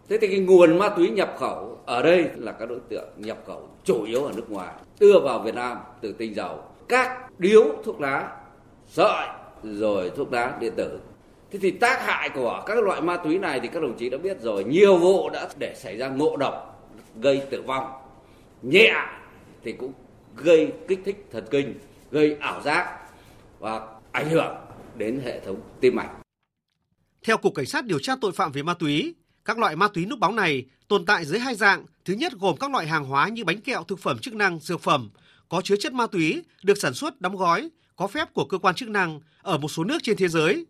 Thế 0.09 0.17
thì 0.21 0.27
cái 0.27 0.39
nguồn 0.39 0.77
ma 0.77 0.89
túy 0.89 1.09
nhập 1.09 1.35
khẩu 1.39 1.79
ở 1.85 2.01
đây 2.01 2.29
là 2.35 2.51
các 2.51 2.69
đối 2.69 2.79
tượng 2.89 3.09
nhập 3.17 3.43
khẩu 3.47 3.69
chủ 3.83 4.03
yếu 4.03 4.23
ở 4.23 4.31
nước 4.35 4.51
ngoài, 4.51 4.73
đưa 4.99 5.19
vào 5.19 5.39
Việt 5.39 5.55
Nam 5.55 5.77
từ 6.01 6.11
tinh 6.11 6.35
dầu, 6.35 6.63
các 6.87 7.39
điếu 7.39 7.63
thuốc 7.83 8.01
lá, 8.01 8.37
sợi 8.87 9.27
rồi 9.63 10.11
thuốc 10.15 10.33
lá 10.33 10.57
điện 10.59 10.73
tử. 10.75 10.99
Thế 11.51 11.59
thì 11.61 11.71
tác 11.71 12.01
hại 12.01 12.29
của 12.29 12.63
các 12.65 12.83
loại 12.83 13.01
ma 13.01 13.17
túy 13.17 13.39
này 13.39 13.59
thì 13.59 13.67
các 13.67 13.83
đồng 13.83 13.97
chí 13.97 14.09
đã 14.09 14.17
biết 14.17 14.41
rồi, 14.41 14.63
nhiều 14.63 14.97
vụ 14.97 15.29
đã 15.29 15.49
để 15.59 15.73
xảy 15.75 15.97
ra 15.97 16.07
ngộ 16.07 16.37
độc 16.37 16.89
gây 17.21 17.41
tử 17.49 17.61
vong. 17.61 17.91
Nhẹ 18.61 18.93
thì 19.63 19.71
cũng 19.71 19.91
gây 20.35 20.71
kích 20.87 20.99
thích 21.05 21.25
thần 21.31 21.45
kinh, 21.51 21.73
gây 22.11 22.37
ảo 22.39 22.61
giác 22.61 22.99
và 23.59 23.87
ảnh 24.11 24.29
hưởng 24.29 24.55
đến 24.95 25.21
hệ 25.25 25.39
thống 25.39 25.61
tim 25.79 25.95
mạch. 25.95 26.09
Theo 27.25 27.37
Cục 27.37 27.55
Cảnh 27.55 27.65
sát 27.65 27.85
điều 27.85 27.99
tra 27.99 28.13
tội 28.21 28.31
phạm 28.31 28.51
về 28.51 28.63
ma 28.63 28.73
túy, 28.73 29.15
các 29.47 29.59
loại 29.59 29.75
ma 29.75 29.87
túy 29.87 30.05
núp 30.05 30.19
bóng 30.19 30.35
này 30.35 30.65
tồn 30.87 31.05
tại 31.05 31.25
dưới 31.25 31.39
hai 31.39 31.55
dạng. 31.55 31.85
Thứ 32.05 32.13
nhất 32.13 32.33
gồm 32.39 32.57
các 32.57 32.71
loại 32.71 32.87
hàng 32.87 33.05
hóa 33.05 33.27
như 33.27 33.43
bánh 33.43 33.61
kẹo, 33.61 33.83
thực 33.83 33.99
phẩm 33.99 34.19
chức 34.19 34.33
năng, 34.33 34.59
dược 34.59 34.81
phẩm 34.81 35.09
có 35.49 35.61
chứa 35.61 35.75
chất 35.75 35.93
ma 35.93 36.07
túy 36.07 36.43
được 36.63 36.77
sản 36.77 36.93
xuất 36.93 37.21
đóng 37.21 37.35
gói 37.35 37.69
có 37.95 38.07
phép 38.07 38.33
của 38.33 38.45
cơ 38.45 38.57
quan 38.57 38.75
chức 38.75 38.89
năng 38.89 39.19
ở 39.41 39.57
một 39.57 39.67
số 39.67 39.83
nước 39.83 39.97
trên 40.03 40.17
thế 40.17 40.27
giới. 40.27 40.65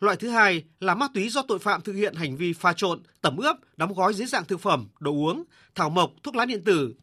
Loại 0.00 0.16
thứ 0.16 0.28
hai 0.28 0.64
là 0.80 0.94
ma 0.94 1.08
túy 1.14 1.28
do 1.28 1.42
tội 1.42 1.58
phạm 1.58 1.80
thực 1.80 1.92
hiện 1.92 2.14
hành 2.14 2.36
vi 2.36 2.52
pha 2.52 2.72
trộn, 2.72 3.02
tẩm 3.20 3.36
ướp, 3.36 3.56
đóng 3.76 3.94
gói 3.94 4.14
dưới 4.14 4.26
dạng 4.26 4.44
thực 4.44 4.60
phẩm, 4.60 4.88
đồ 5.00 5.12
uống, 5.12 5.44
thảo 5.74 5.90
mộc, 5.90 6.12
thuốc 6.22 6.36
lá 6.36 6.44
điện 6.44 6.64
tử. 6.64 6.94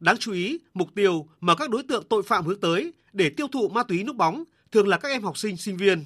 Đáng 0.00 0.16
chú 0.16 0.32
ý, 0.32 0.58
mục 0.74 0.88
tiêu 0.94 1.28
mà 1.40 1.54
các 1.54 1.70
đối 1.70 1.82
tượng 1.82 2.04
tội 2.08 2.22
phạm 2.22 2.46
hướng 2.46 2.60
tới 2.60 2.92
để 3.12 3.30
tiêu 3.30 3.46
thụ 3.52 3.68
ma 3.68 3.82
túy 3.82 4.04
núp 4.04 4.16
bóng 4.16 4.44
thường 4.72 4.88
là 4.88 4.98
các 4.98 5.08
em 5.08 5.22
học 5.22 5.38
sinh, 5.38 5.56
sinh 5.56 5.76
viên. 5.76 6.04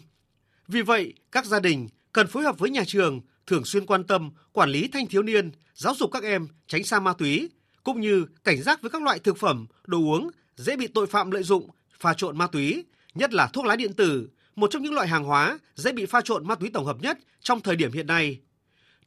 Vì 0.69 0.83
vậy, 0.83 1.15
các 1.33 1.47
gia 1.47 1.61
đình 1.61 1.89
cần 2.13 2.27
phối 2.27 2.43
hợp 2.43 2.59
với 2.59 2.71
nhà 2.71 2.83
trường 2.87 3.21
thường 3.47 3.65
xuyên 3.65 3.87
quan 3.87 4.05
tâm 4.05 4.31
quản 4.53 4.71
lý 4.71 4.89
thanh 4.89 5.07
thiếu 5.07 5.23
niên, 5.23 5.51
giáo 5.75 5.95
dục 5.95 6.11
các 6.13 6.23
em 6.23 6.49
tránh 6.67 6.85
xa 6.85 7.01
ma 7.01 7.13
túy, 7.13 7.51
cũng 7.85 8.01
như 8.01 8.27
cảnh 8.45 8.63
giác 8.63 8.83
với 8.83 8.91
các 8.91 9.03
loại 9.03 9.19
thực 9.19 9.37
phẩm, 9.37 9.67
đồ 9.87 9.99
uống 9.99 10.31
dễ 10.57 10.77
bị 10.77 10.87
tội 10.87 11.07
phạm 11.07 11.31
lợi 11.31 11.43
dụng 11.43 11.69
pha 11.99 12.15
trộn 12.15 12.39
ma 12.39 12.47
túy, 12.47 12.85
nhất 13.15 13.35
là 13.35 13.47
thuốc 13.47 13.65
lá 13.65 13.77
điện 13.77 13.93
tử, 13.93 14.29
một 14.57 14.71
trong 14.71 14.83
những 14.83 14.95
loại 14.95 15.09
hàng 15.09 15.25
hóa 15.25 15.59
dễ 15.75 15.93
bị 15.93 16.07
pha 16.07 16.21
trộn 16.21 16.47
ma 16.47 16.55
túy 16.55 16.71
tổng 16.75 16.85
hợp 16.85 16.97
nhất 17.01 17.19
trong 17.41 17.61
thời 17.61 17.77
điểm 17.77 17.93
hiện 17.93 18.07
nay. 18.07 18.41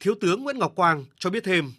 Thiếu 0.00 0.14
tướng 0.20 0.42
Nguyễn 0.42 0.58
Ngọc 0.58 0.72
Quang 0.74 1.04
cho 1.18 1.30
biết 1.30 1.44
thêm. 1.44 1.72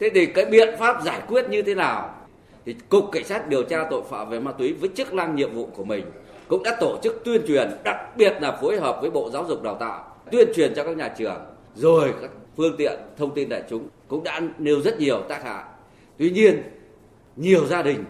Thế 0.00 0.10
thì 0.14 0.26
cái 0.26 0.44
biện 0.44 0.74
pháp 0.78 1.02
giải 1.04 1.22
quyết 1.28 1.48
như 1.50 1.62
thế 1.62 1.74
nào? 1.74 2.26
Thì 2.66 2.74
Cục 2.88 3.08
Cảnh 3.12 3.24
sát 3.24 3.48
điều 3.48 3.62
tra 3.62 3.86
tội 3.90 4.02
phạm 4.10 4.30
về 4.30 4.40
ma 4.40 4.52
túy 4.52 4.72
với 4.72 4.90
chức 4.96 5.14
năng 5.14 5.36
nhiệm 5.36 5.54
vụ 5.54 5.66
của 5.66 5.84
mình 5.84 6.04
cũng 6.48 6.62
đã 6.62 6.76
tổ 6.80 7.00
chức 7.02 7.22
tuyên 7.24 7.42
truyền, 7.48 7.70
đặc 7.84 8.16
biệt 8.16 8.32
là 8.40 8.58
phối 8.60 8.80
hợp 8.80 8.98
với 9.00 9.10
Bộ 9.10 9.30
Giáo 9.32 9.46
dục 9.48 9.62
Đào 9.62 9.76
tạo, 9.80 10.16
tuyên 10.32 10.48
truyền 10.56 10.74
cho 10.74 10.84
các 10.84 10.96
nhà 10.96 11.08
trường, 11.18 11.40
rồi 11.74 12.14
các 12.20 12.30
phương 12.56 12.74
tiện 12.78 12.98
thông 13.16 13.34
tin 13.34 13.48
đại 13.48 13.62
chúng 13.70 13.88
cũng 14.08 14.24
đã 14.24 14.40
nêu 14.58 14.80
rất 14.80 15.00
nhiều 15.00 15.22
tác 15.28 15.44
hại. 15.44 15.64
Tuy 16.18 16.30
nhiên, 16.30 16.62
nhiều 17.36 17.66
gia 17.66 17.82
đình 17.82 18.04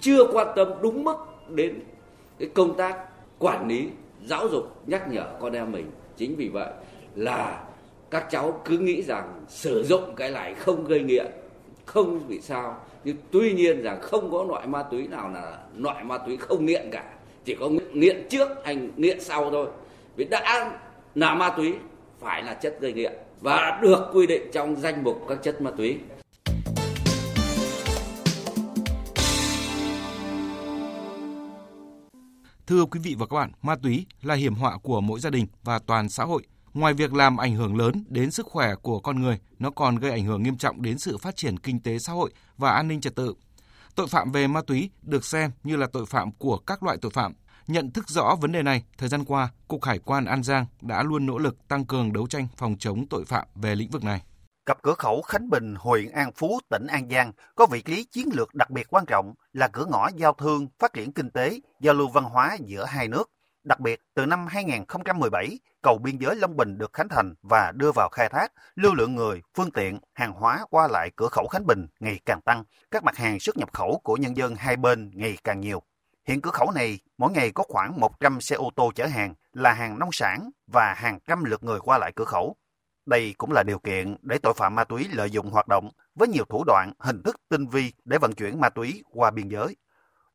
chưa 0.00 0.26
quan 0.32 0.48
tâm 0.56 0.68
đúng 0.82 1.04
mức 1.04 1.16
đến 1.48 1.80
cái 2.38 2.48
công 2.54 2.76
tác 2.76 2.98
quản 3.38 3.68
lý 3.68 3.88
giáo 4.24 4.48
dục 4.48 4.82
nhắc 4.86 5.08
nhở 5.10 5.24
con 5.40 5.52
em 5.52 5.72
mình. 5.72 5.90
Chính 6.16 6.36
vì 6.36 6.48
vậy 6.48 6.72
là 7.14 7.64
các 8.10 8.26
cháu 8.30 8.60
cứ 8.64 8.78
nghĩ 8.78 9.02
rằng 9.02 9.44
sử 9.48 9.84
dụng 9.84 10.14
cái 10.16 10.30
này 10.30 10.54
không 10.54 10.84
gây 10.84 11.00
nghiện 11.00 11.26
không 11.84 12.28
bị 12.28 12.40
sao. 12.40 12.80
Nhưng 13.04 13.16
tuy 13.30 13.52
nhiên 13.52 13.82
rằng 13.82 14.00
không 14.00 14.30
có 14.30 14.44
loại 14.44 14.66
ma 14.66 14.82
túy 14.82 15.08
nào 15.08 15.30
là 15.34 15.58
loại 15.76 16.04
ma 16.04 16.18
túy 16.18 16.36
không 16.36 16.66
nghiện 16.66 16.88
cả. 16.92 17.12
Chỉ 17.44 17.56
có 17.60 17.68
nghiện 17.92 18.26
trước 18.30 18.64
anh 18.64 18.90
nghiện 18.96 19.20
sau 19.20 19.50
thôi. 19.50 19.66
Vì 20.16 20.24
đã 20.24 20.78
là 21.14 21.34
ma 21.34 21.50
túy 21.56 21.74
phải 22.20 22.42
là 22.42 22.54
chất 22.54 22.76
gây 22.80 22.92
nghiện 22.92 23.12
và 23.40 23.78
được 23.82 24.10
quy 24.12 24.26
định 24.26 24.42
trong 24.52 24.76
danh 24.76 25.04
mục 25.04 25.26
các 25.28 25.38
chất 25.42 25.60
ma 25.60 25.70
túy 25.76 25.98
Thưa 32.66 32.84
quý 32.84 33.00
vị 33.02 33.14
và 33.18 33.26
các 33.26 33.36
bạn, 33.36 33.52
ma 33.62 33.76
túy 33.82 34.06
là 34.22 34.34
hiểm 34.34 34.54
họa 34.54 34.78
của 34.82 35.00
mỗi 35.00 35.20
gia 35.20 35.30
đình 35.30 35.46
và 35.62 35.78
toàn 35.78 36.08
xã 36.08 36.24
hội. 36.24 36.42
Ngoài 36.74 36.94
việc 36.94 37.14
làm 37.14 37.36
ảnh 37.36 37.54
hưởng 37.54 37.76
lớn 37.76 38.04
đến 38.08 38.30
sức 38.30 38.46
khỏe 38.46 38.74
của 38.82 39.00
con 39.00 39.22
người, 39.22 39.38
nó 39.58 39.70
còn 39.70 39.96
gây 39.96 40.10
ảnh 40.10 40.24
hưởng 40.24 40.42
nghiêm 40.42 40.56
trọng 40.56 40.82
đến 40.82 40.98
sự 40.98 41.18
phát 41.18 41.36
triển 41.36 41.58
kinh 41.58 41.80
tế 41.80 41.98
xã 41.98 42.12
hội 42.12 42.30
và 42.56 42.70
an 42.70 42.88
ninh 42.88 43.00
trật 43.00 43.14
tự. 43.14 43.34
Tội 43.94 44.06
phạm 44.06 44.32
về 44.32 44.46
ma 44.46 44.60
túy 44.66 44.90
được 45.02 45.24
xem 45.24 45.50
như 45.64 45.76
là 45.76 45.86
tội 45.92 46.06
phạm 46.06 46.32
của 46.32 46.58
các 46.58 46.82
loại 46.82 46.96
tội 47.00 47.10
phạm. 47.10 47.34
Nhận 47.66 47.90
thức 47.90 48.08
rõ 48.08 48.36
vấn 48.40 48.52
đề 48.52 48.62
này, 48.62 48.84
thời 48.98 49.08
gian 49.08 49.24
qua, 49.24 49.48
Cục 49.68 49.84
Hải 49.84 49.98
quan 49.98 50.24
An 50.24 50.42
Giang 50.42 50.66
đã 50.80 51.02
luôn 51.02 51.26
nỗ 51.26 51.38
lực 51.38 51.68
tăng 51.68 51.84
cường 51.84 52.12
đấu 52.12 52.26
tranh 52.26 52.48
phòng 52.56 52.76
chống 52.78 53.06
tội 53.10 53.24
phạm 53.24 53.46
về 53.54 53.74
lĩnh 53.74 53.90
vực 53.90 54.04
này. 54.04 54.22
Cặp 54.66 54.82
cửa 54.82 54.94
khẩu 54.94 55.22
Khánh 55.22 55.50
Bình, 55.50 55.74
huyện 55.78 56.10
An 56.12 56.32
Phú, 56.32 56.60
tỉnh 56.70 56.86
An 56.86 57.08
Giang 57.10 57.32
có 57.54 57.66
vị 57.66 57.82
trí 57.82 58.04
chiến 58.04 58.28
lược 58.32 58.54
đặc 58.54 58.70
biệt 58.70 58.86
quan 58.90 59.06
trọng 59.06 59.34
là 59.52 59.68
cửa 59.68 59.84
ngõ 59.90 60.08
giao 60.16 60.32
thương, 60.32 60.68
phát 60.78 60.92
triển 60.92 61.12
kinh 61.12 61.30
tế, 61.30 61.60
giao 61.80 61.94
lưu 61.94 62.08
văn 62.08 62.24
hóa 62.24 62.56
giữa 62.64 62.84
hai 62.84 63.08
nước. 63.08 63.30
Đặc 63.64 63.80
biệt, 63.80 64.00
từ 64.14 64.26
năm 64.26 64.46
2017, 64.46 65.58
cầu 65.82 65.98
biên 65.98 66.18
giới 66.18 66.36
Long 66.36 66.56
Bình 66.56 66.78
được 66.78 66.92
khánh 66.92 67.08
thành 67.08 67.34
và 67.42 67.72
đưa 67.74 67.92
vào 67.92 68.08
khai 68.12 68.28
thác, 68.28 68.52
lưu 68.74 68.94
lượng 68.94 69.14
người, 69.14 69.42
phương 69.56 69.70
tiện, 69.70 69.98
hàng 70.14 70.32
hóa 70.32 70.66
qua 70.70 70.88
lại 70.88 71.10
cửa 71.16 71.28
khẩu 71.28 71.46
Khánh 71.48 71.66
Bình 71.66 71.86
ngày 72.00 72.20
càng 72.26 72.40
tăng, 72.40 72.64
các 72.90 73.04
mặt 73.04 73.16
hàng 73.16 73.40
xuất 73.40 73.56
nhập 73.56 73.68
khẩu 73.72 74.00
của 74.04 74.16
nhân 74.16 74.36
dân 74.36 74.54
hai 74.54 74.76
bên 74.76 75.10
ngày 75.14 75.38
càng 75.44 75.60
nhiều. 75.60 75.82
Hiện 76.26 76.40
cửa 76.40 76.50
khẩu 76.50 76.70
này 76.70 76.98
mỗi 77.18 77.32
ngày 77.32 77.50
có 77.50 77.64
khoảng 77.68 78.00
100 78.00 78.40
xe 78.40 78.56
ô 78.56 78.70
tô 78.76 78.92
chở 78.94 79.06
hàng 79.06 79.34
là 79.52 79.72
hàng 79.72 79.98
nông 79.98 80.12
sản 80.12 80.50
và 80.72 80.94
hàng 80.96 81.18
trăm 81.26 81.44
lượt 81.44 81.64
người 81.64 81.80
qua 81.80 81.98
lại 81.98 82.12
cửa 82.16 82.24
khẩu. 82.24 82.56
Đây 83.06 83.34
cũng 83.38 83.52
là 83.52 83.62
điều 83.62 83.78
kiện 83.78 84.16
để 84.22 84.38
tội 84.38 84.54
phạm 84.56 84.74
ma 84.74 84.84
túy 84.84 85.08
lợi 85.12 85.30
dụng 85.30 85.50
hoạt 85.50 85.68
động 85.68 85.90
với 86.14 86.28
nhiều 86.28 86.44
thủ 86.48 86.64
đoạn, 86.66 86.92
hình 86.98 87.22
thức 87.22 87.36
tinh 87.48 87.66
vi 87.66 87.92
để 88.04 88.18
vận 88.18 88.32
chuyển 88.32 88.60
ma 88.60 88.68
túy 88.68 89.02
qua 89.10 89.30
biên 89.30 89.48
giới. 89.48 89.76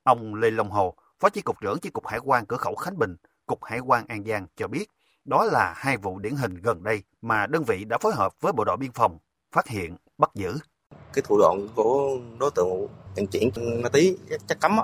Ông 0.03 0.35
Lê 0.35 0.51
Long 0.51 0.71
Hồ, 0.71 0.95
Phó 1.19 1.29
Chi 1.29 1.41
cục 1.41 1.61
trưởng 1.61 1.79
Chi 1.79 1.89
cục 1.89 2.07
Hải 2.07 2.19
quan 2.19 2.45
cửa 2.45 2.57
khẩu 2.57 2.75
Khánh 2.75 2.97
Bình, 2.97 3.15
Cục 3.45 3.63
Hải 3.63 3.79
quan 3.79 4.07
An 4.07 4.23
Giang 4.25 4.47
cho 4.55 4.67
biết, 4.67 4.85
đó 5.25 5.45
là 5.45 5.73
hai 5.77 5.97
vụ 5.97 6.19
điển 6.19 6.35
hình 6.35 6.61
gần 6.61 6.83
đây 6.83 7.03
mà 7.21 7.47
đơn 7.47 7.63
vị 7.63 7.83
đã 7.85 7.97
phối 7.97 8.13
hợp 8.15 8.33
với 8.41 8.53
Bộ 8.53 8.63
đội 8.63 8.77
Biên 8.77 8.91
phòng 8.91 9.17
phát 9.51 9.67
hiện, 9.67 9.95
bắt 10.17 10.31
giữ. 10.35 10.57
Cái 11.13 11.21
thủ 11.27 11.37
đoạn 11.39 11.67
của 11.75 12.17
đối 12.39 12.51
tượng 12.55 12.87
vận 13.15 13.27
chuyển 13.27 13.49
ma 13.83 13.89
túy 13.89 14.17
chất 14.47 14.59
cấm 14.59 14.77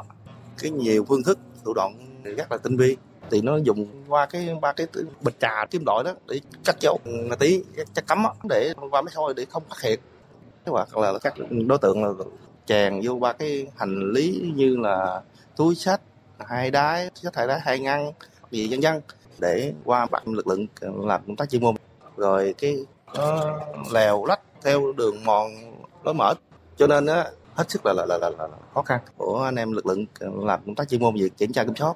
cái 0.57 0.71
nhiều 0.71 1.05
phương 1.09 1.23
thức 1.23 1.39
thủ 1.65 1.73
đoạn 1.73 2.21
rất 2.37 2.51
là 2.51 2.57
tinh 2.57 2.77
vi. 2.77 2.97
Thì 3.31 3.41
nó 3.41 3.57
dùng 3.57 3.87
qua 4.07 4.25
cái 4.25 4.49
ba 4.61 4.73
cái 4.73 4.87
bịch 5.21 5.39
trà 5.39 5.65
kim 5.71 5.83
loại 5.85 6.03
đó 6.03 6.13
để 6.27 6.39
cắt 6.65 6.75
dấu 6.79 6.99
ma 7.05 7.35
túy 7.35 7.63
chất 7.93 8.07
cấm 8.07 8.23
đó, 8.23 8.35
để 8.49 8.73
qua 8.91 9.01
máy 9.01 9.11
soi 9.15 9.33
để 9.33 9.45
không 9.49 9.63
phát 9.69 9.81
hiện. 9.81 9.99
Hoặc 10.65 10.97
là 10.97 11.19
các 11.19 11.33
đối 11.67 11.77
tượng 11.77 12.03
là 12.03 12.09
chèn 12.65 13.01
vô 13.03 13.19
ba 13.19 13.33
cái 13.33 13.67
hành 13.75 14.11
lý 14.11 14.51
như 14.55 14.77
là 14.77 15.21
túi 15.55 15.75
sách 15.75 16.01
hai 16.39 16.71
đái 16.71 17.09
sách 17.15 17.35
hai 17.35 17.47
đáy 17.47 17.59
hai 17.59 17.79
ngăn 17.79 18.11
gì 18.51 18.67
dân 18.67 18.83
dân 18.83 19.01
để 19.39 19.73
qua 19.85 20.05
bắt 20.05 20.27
lực 20.27 20.47
lượng 20.47 20.67
ừ, 20.79 20.91
làm 21.03 21.21
công 21.27 21.35
tác 21.35 21.49
chuyên 21.49 21.61
môn. 21.61 21.75
Rồi 22.17 22.55
cái 22.57 22.85
nó 23.15 23.59
lèo 23.93 24.25
lách 24.25 24.41
theo 24.63 24.93
đường 24.97 25.23
mòn 25.23 25.51
lối 26.03 26.13
mở. 26.13 26.33
Cho 26.77 26.87
nên 26.87 27.05
á 27.05 27.25
hết 27.57 27.71
sức 27.71 27.85
là 27.85 27.93
là, 27.93 28.05
là 28.05 28.17
là 28.17 28.29
là 28.37 28.57
khó 28.73 28.81
khăn 28.81 29.01
của 29.17 29.43
anh 29.43 29.55
em 29.55 29.71
lực 29.71 29.85
lượng 29.85 30.05
làm 30.19 30.59
công 30.65 30.75
tác 30.75 30.89
chuyên 30.89 31.01
môn 31.01 31.15
việc 31.15 31.37
kiểm 31.37 31.51
tra 31.51 31.63
kiểm 31.63 31.75
soát. 31.75 31.93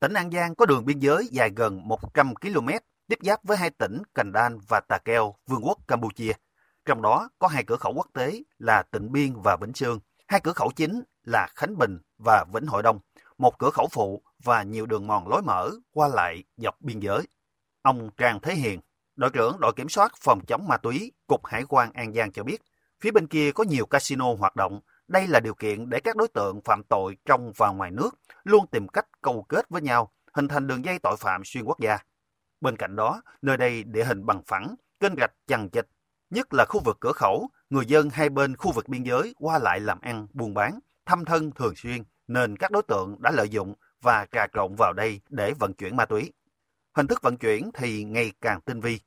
Tỉnh 0.00 0.14
An 0.14 0.30
Giang 0.30 0.54
có 0.54 0.66
đường 0.66 0.84
biên 0.84 0.98
giới 0.98 1.28
dài 1.30 1.50
gần 1.56 1.88
100 1.88 2.34
km 2.34 2.68
tiếp 3.08 3.18
giáp 3.22 3.44
với 3.44 3.56
hai 3.56 3.70
tỉnh 3.70 4.02
Cần 4.14 4.32
Đan 4.32 4.58
và 4.68 4.80
Tà 4.80 4.98
Keo, 4.98 5.34
Vương 5.46 5.64
quốc 5.64 5.78
Campuchia. 5.88 6.32
Trong 6.84 7.02
đó 7.02 7.28
có 7.38 7.48
hai 7.48 7.64
cửa 7.64 7.76
khẩu 7.76 7.92
quốc 7.92 8.06
tế 8.12 8.42
là 8.58 8.82
Tịnh 8.82 9.12
Biên 9.12 9.32
và 9.44 9.56
Vĩnh 9.60 9.74
Sương, 9.74 10.00
hai 10.28 10.40
cửa 10.40 10.52
khẩu 10.52 10.70
chính 10.76 11.02
là 11.24 11.48
Khánh 11.54 11.78
Bình 11.78 11.98
và 12.18 12.44
Vĩnh 12.54 12.66
Hội 12.66 12.82
Đông, 12.82 12.98
một 13.38 13.58
cửa 13.58 13.70
khẩu 13.70 13.88
phụ 13.92 14.22
và 14.44 14.62
nhiều 14.62 14.86
đường 14.86 15.06
mòn 15.06 15.28
lối 15.28 15.42
mở 15.42 15.70
qua 15.94 16.08
lại 16.08 16.44
dọc 16.56 16.80
biên 16.80 17.00
giới. 17.00 17.22
Ông 17.82 18.10
Trang 18.16 18.40
Thế 18.40 18.54
Hiền, 18.54 18.80
đội 19.16 19.30
trưởng 19.30 19.60
đội 19.60 19.72
kiểm 19.76 19.88
soát 19.88 20.12
phòng 20.20 20.40
chống 20.46 20.68
ma 20.68 20.76
túy, 20.76 21.12
Cục 21.26 21.46
Hải 21.46 21.64
quan 21.68 21.92
An 21.92 22.12
Giang 22.14 22.32
cho 22.32 22.44
biết, 22.44 22.62
phía 23.00 23.10
bên 23.10 23.26
kia 23.26 23.52
có 23.52 23.64
nhiều 23.64 23.86
casino 23.86 24.34
hoạt 24.38 24.56
động. 24.56 24.80
Đây 25.08 25.26
là 25.26 25.40
điều 25.40 25.54
kiện 25.54 25.88
để 25.88 26.00
các 26.00 26.16
đối 26.16 26.28
tượng 26.28 26.60
phạm 26.60 26.82
tội 26.82 27.16
trong 27.24 27.52
và 27.56 27.70
ngoài 27.70 27.90
nước 27.90 28.10
luôn 28.44 28.66
tìm 28.66 28.88
cách 28.88 29.06
câu 29.22 29.46
kết 29.48 29.68
với 29.68 29.82
nhau, 29.82 30.12
hình 30.32 30.48
thành 30.48 30.66
đường 30.66 30.84
dây 30.84 30.98
tội 30.98 31.16
phạm 31.16 31.44
xuyên 31.44 31.64
quốc 31.64 31.80
gia. 31.80 31.98
Bên 32.60 32.76
cạnh 32.76 32.96
đó, 32.96 33.22
nơi 33.42 33.56
đây 33.56 33.84
địa 33.84 34.04
hình 34.04 34.26
bằng 34.26 34.42
phẳng, 34.46 34.74
kênh 35.00 35.12
rạch 35.20 35.32
chằng 35.46 35.70
chịt, 35.70 35.88
nhất 36.30 36.54
là 36.54 36.64
khu 36.68 36.80
vực 36.80 36.96
cửa 37.00 37.12
khẩu, 37.12 37.48
người 37.70 37.86
dân 37.86 38.10
hai 38.10 38.28
bên 38.28 38.56
khu 38.56 38.72
vực 38.72 38.88
biên 38.88 39.02
giới 39.02 39.34
qua 39.38 39.58
lại 39.58 39.80
làm 39.80 40.00
ăn, 40.00 40.26
buôn 40.32 40.54
bán, 40.54 40.78
thăm 41.06 41.24
thân 41.24 41.50
thường 41.50 41.76
xuyên, 41.76 42.02
nên 42.26 42.56
các 42.56 42.70
đối 42.70 42.82
tượng 42.82 43.16
đã 43.22 43.30
lợi 43.30 43.48
dụng 43.48 43.74
và 44.00 44.26
trà 44.32 44.46
trộn 44.54 44.74
vào 44.76 44.92
đây 44.92 45.20
để 45.28 45.54
vận 45.58 45.74
chuyển 45.74 45.96
ma 45.96 46.04
túy. 46.04 46.32
Hình 46.94 47.06
thức 47.06 47.22
vận 47.22 47.36
chuyển 47.36 47.70
thì 47.74 48.04
ngày 48.04 48.32
càng 48.40 48.60
tinh 48.60 48.80
vi. 48.80 49.00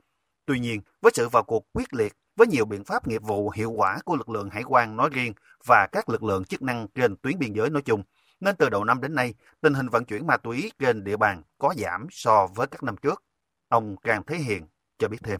Tuy 0.46 0.60
nhiên, 0.60 0.82
với 1.02 1.12
sự 1.16 1.30
vào 1.30 1.44
cuộc 1.44 1.66
quyết 1.74 1.94
liệt 1.94 2.14
với 2.36 2.48
nhiều 2.48 2.65
biện 2.65 2.84
pháp 2.84 3.08
nghiệp 3.08 3.22
vụ 3.22 3.50
hiệu 3.50 3.72
quả 3.72 4.00
của 4.06 4.15
lực 4.15 4.30
lượng 4.30 4.50
hải 4.50 4.63
quan 4.68 4.96
nói 4.96 5.10
riêng 5.13 5.34
và 5.65 5.88
các 5.92 6.10
lực 6.10 6.24
lượng 6.24 6.46
chức 6.46 6.62
năng 6.62 6.88
trên 6.96 7.15
tuyến 7.15 7.39
biên 7.39 7.54
giới 7.54 7.70
nói 7.70 7.82
chung, 7.82 8.04
nên 8.39 8.56
từ 8.56 8.70
đầu 8.70 8.84
năm 8.84 9.01
đến 9.01 9.15
nay, 9.15 9.34
tình 9.62 9.74
hình 9.74 9.89
vận 9.89 10.06
chuyển 10.06 10.27
ma 10.27 10.38
túy 10.38 10.72
trên 10.80 11.04
địa 11.04 11.18
bàn 11.18 11.42
có 11.58 11.74
giảm 11.77 12.08
so 12.12 12.48
với 12.56 12.68
các 12.68 12.84
năm 12.84 12.96
trước. 13.01 13.24
Ông 13.70 13.96
Trang 14.04 14.24
Thế 14.27 14.38
Hiền 14.38 14.63
cho 15.00 15.08
biết 15.08 15.18
thêm. 15.24 15.39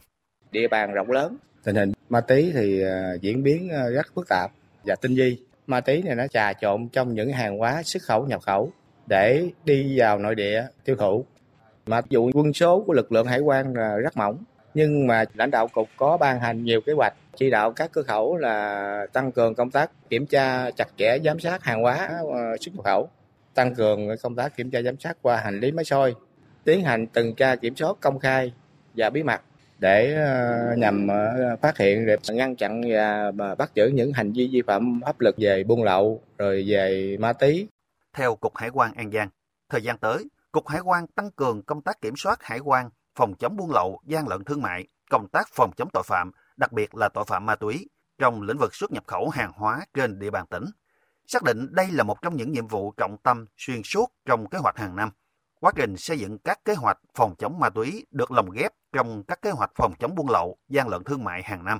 Địa 0.50 0.68
bàn 0.68 0.92
rộng 0.92 1.10
lớn, 1.10 1.36
tình 1.64 1.76
hình 1.76 1.92
ma 2.08 2.20
túy 2.20 2.52
thì 2.54 2.84
uh, 2.84 3.20
diễn 3.20 3.42
biến 3.42 3.70
uh, 3.70 3.94
rất 3.94 4.06
phức 4.14 4.28
tạp 4.28 4.50
và 4.84 4.94
tinh 4.94 5.14
vi. 5.14 5.46
Ma 5.66 5.80
túy 5.80 6.02
này 6.02 6.14
nó 6.14 6.26
trà 6.26 6.52
trộn 6.52 6.88
trong 6.88 7.14
những 7.14 7.32
hàng 7.32 7.58
hóa 7.58 7.82
xuất 7.82 8.02
khẩu 8.02 8.26
nhập 8.26 8.42
khẩu 8.42 8.72
để 9.06 9.50
đi 9.64 9.98
vào 9.98 10.18
nội 10.18 10.34
địa 10.34 10.66
tiêu 10.84 10.96
thụ. 10.96 11.24
Mặc 11.86 12.04
dù 12.08 12.30
quân 12.34 12.52
số 12.52 12.84
của 12.86 12.92
lực 12.92 13.12
lượng 13.12 13.26
hải 13.26 13.40
quan 13.40 13.74
là 13.74 13.96
rất 13.96 14.16
mỏng, 14.16 14.44
nhưng 14.76 15.06
mà 15.06 15.24
lãnh 15.34 15.50
đạo 15.50 15.68
cục 15.68 15.88
có 15.96 16.16
ban 16.16 16.40
hành 16.40 16.64
nhiều 16.64 16.80
kế 16.80 16.92
hoạch 16.92 17.14
chỉ 17.36 17.50
đạo 17.50 17.72
các 17.72 17.92
cửa 17.92 18.02
khẩu 18.02 18.36
là 18.36 19.06
tăng 19.12 19.32
cường 19.32 19.54
công 19.54 19.70
tác 19.70 19.90
kiểm 20.10 20.26
tra 20.26 20.70
chặt 20.70 20.88
chẽ 20.96 21.18
giám 21.24 21.40
sát 21.40 21.64
hàng 21.64 21.82
hóa 21.82 22.08
ờ, 22.32 22.56
xuất 22.60 22.74
nhập 22.74 22.84
khẩu, 22.84 23.08
tăng 23.54 23.74
cường 23.74 24.08
công 24.22 24.34
tác 24.34 24.56
kiểm 24.56 24.70
tra 24.70 24.82
giám 24.82 24.98
sát 25.00 25.16
qua 25.22 25.36
hành 25.36 25.60
lý 25.60 25.72
máy 25.72 25.84
soi, 25.84 26.14
tiến 26.64 26.84
hành 26.84 27.06
tuần 27.06 27.34
tra 27.34 27.56
kiểm 27.56 27.76
soát 27.76 27.96
công 28.00 28.18
khai 28.18 28.52
và 28.96 29.10
bí 29.10 29.22
mật 29.22 29.40
để 29.78 30.14
ờ, 30.14 30.74
nhằm 30.76 31.08
ờ, 31.08 31.56
phát 31.62 31.78
hiện 31.78 32.06
để 32.06 32.16
ngăn 32.28 32.56
chặn 32.56 32.82
và 33.36 33.54
bắt 33.54 33.70
giữ 33.74 33.90
những 33.94 34.12
hành 34.12 34.32
vi 34.32 34.48
vi 34.52 34.62
phạm 34.66 35.00
pháp 35.04 35.20
luật 35.20 35.34
về 35.38 35.64
buôn 35.64 35.82
lậu 35.82 36.20
rồi 36.38 36.64
về 36.68 37.16
ma 37.20 37.32
túy. 37.32 37.68
Theo 38.16 38.34
Cục 38.34 38.56
Hải 38.56 38.70
quan 38.70 38.92
An 38.94 39.10
Giang, 39.12 39.28
thời 39.68 39.82
gian 39.82 39.98
tới, 39.98 40.24
Cục 40.52 40.68
Hải 40.68 40.80
quan 40.80 41.06
tăng 41.06 41.30
cường 41.30 41.62
công 41.62 41.82
tác 41.82 42.00
kiểm 42.00 42.14
soát 42.16 42.42
hải 42.42 42.58
quan, 42.58 42.90
phòng 43.16 43.34
chống 43.34 43.56
buôn 43.56 43.70
lậu, 43.70 44.00
gian 44.06 44.28
lận 44.28 44.44
thương 44.44 44.62
mại, 44.62 44.86
công 45.10 45.28
tác 45.28 45.48
phòng 45.52 45.70
chống 45.76 45.88
tội 45.92 46.02
phạm, 46.06 46.30
đặc 46.56 46.72
biệt 46.72 46.94
là 46.94 47.08
tội 47.08 47.24
phạm 47.24 47.46
ma 47.46 47.56
túy 47.56 47.88
trong 48.18 48.42
lĩnh 48.42 48.58
vực 48.58 48.74
xuất 48.74 48.92
nhập 48.92 49.04
khẩu 49.06 49.28
hàng 49.28 49.52
hóa 49.54 49.80
trên 49.94 50.18
địa 50.18 50.30
bàn 50.30 50.46
tỉnh. 50.46 50.64
Xác 51.26 51.42
định 51.42 51.74
đây 51.74 51.90
là 51.90 52.02
một 52.02 52.22
trong 52.22 52.36
những 52.36 52.52
nhiệm 52.52 52.68
vụ 52.68 52.92
trọng 52.96 53.16
tâm 53.18 53.46
xuyên 53.56 53.82
suốt 53.82 54.12
trong 54.24 54.48
kế 54.48 54.58
hoạch 54.58 54.78
hàng 54.78 54.96
năm. 54.96 55.10
Quá 55.60 55.72
trình 55.76 55.96
xây 55.96 56.18
dựng 56.18 56.38
các 56.38 56.64
kế 56.64 56.74
hoạch 56.74 56.98
phòng 57.14 57.34
chống 57.38 57.58
ma 57.58 57.70
túy 57.70 58.06
được 58.10 58.30
lồng 58.30 58.50
ghép 58.50 58.72
trong 58.92 59.22
các 59.28 59.42
kế 59.42 59.50
hoạch 59.50 59.70
phòng 59.74 59.94
chống 59.98 60.14
buôn 60.14 60.30
lậu, 60.30 60.58
gian 60.68 60.88
lận 60.88 61.04
thương 61.04 61.24
mại 61.24 61.42
hàng 61.42 61.64
năm. 61.64 61.78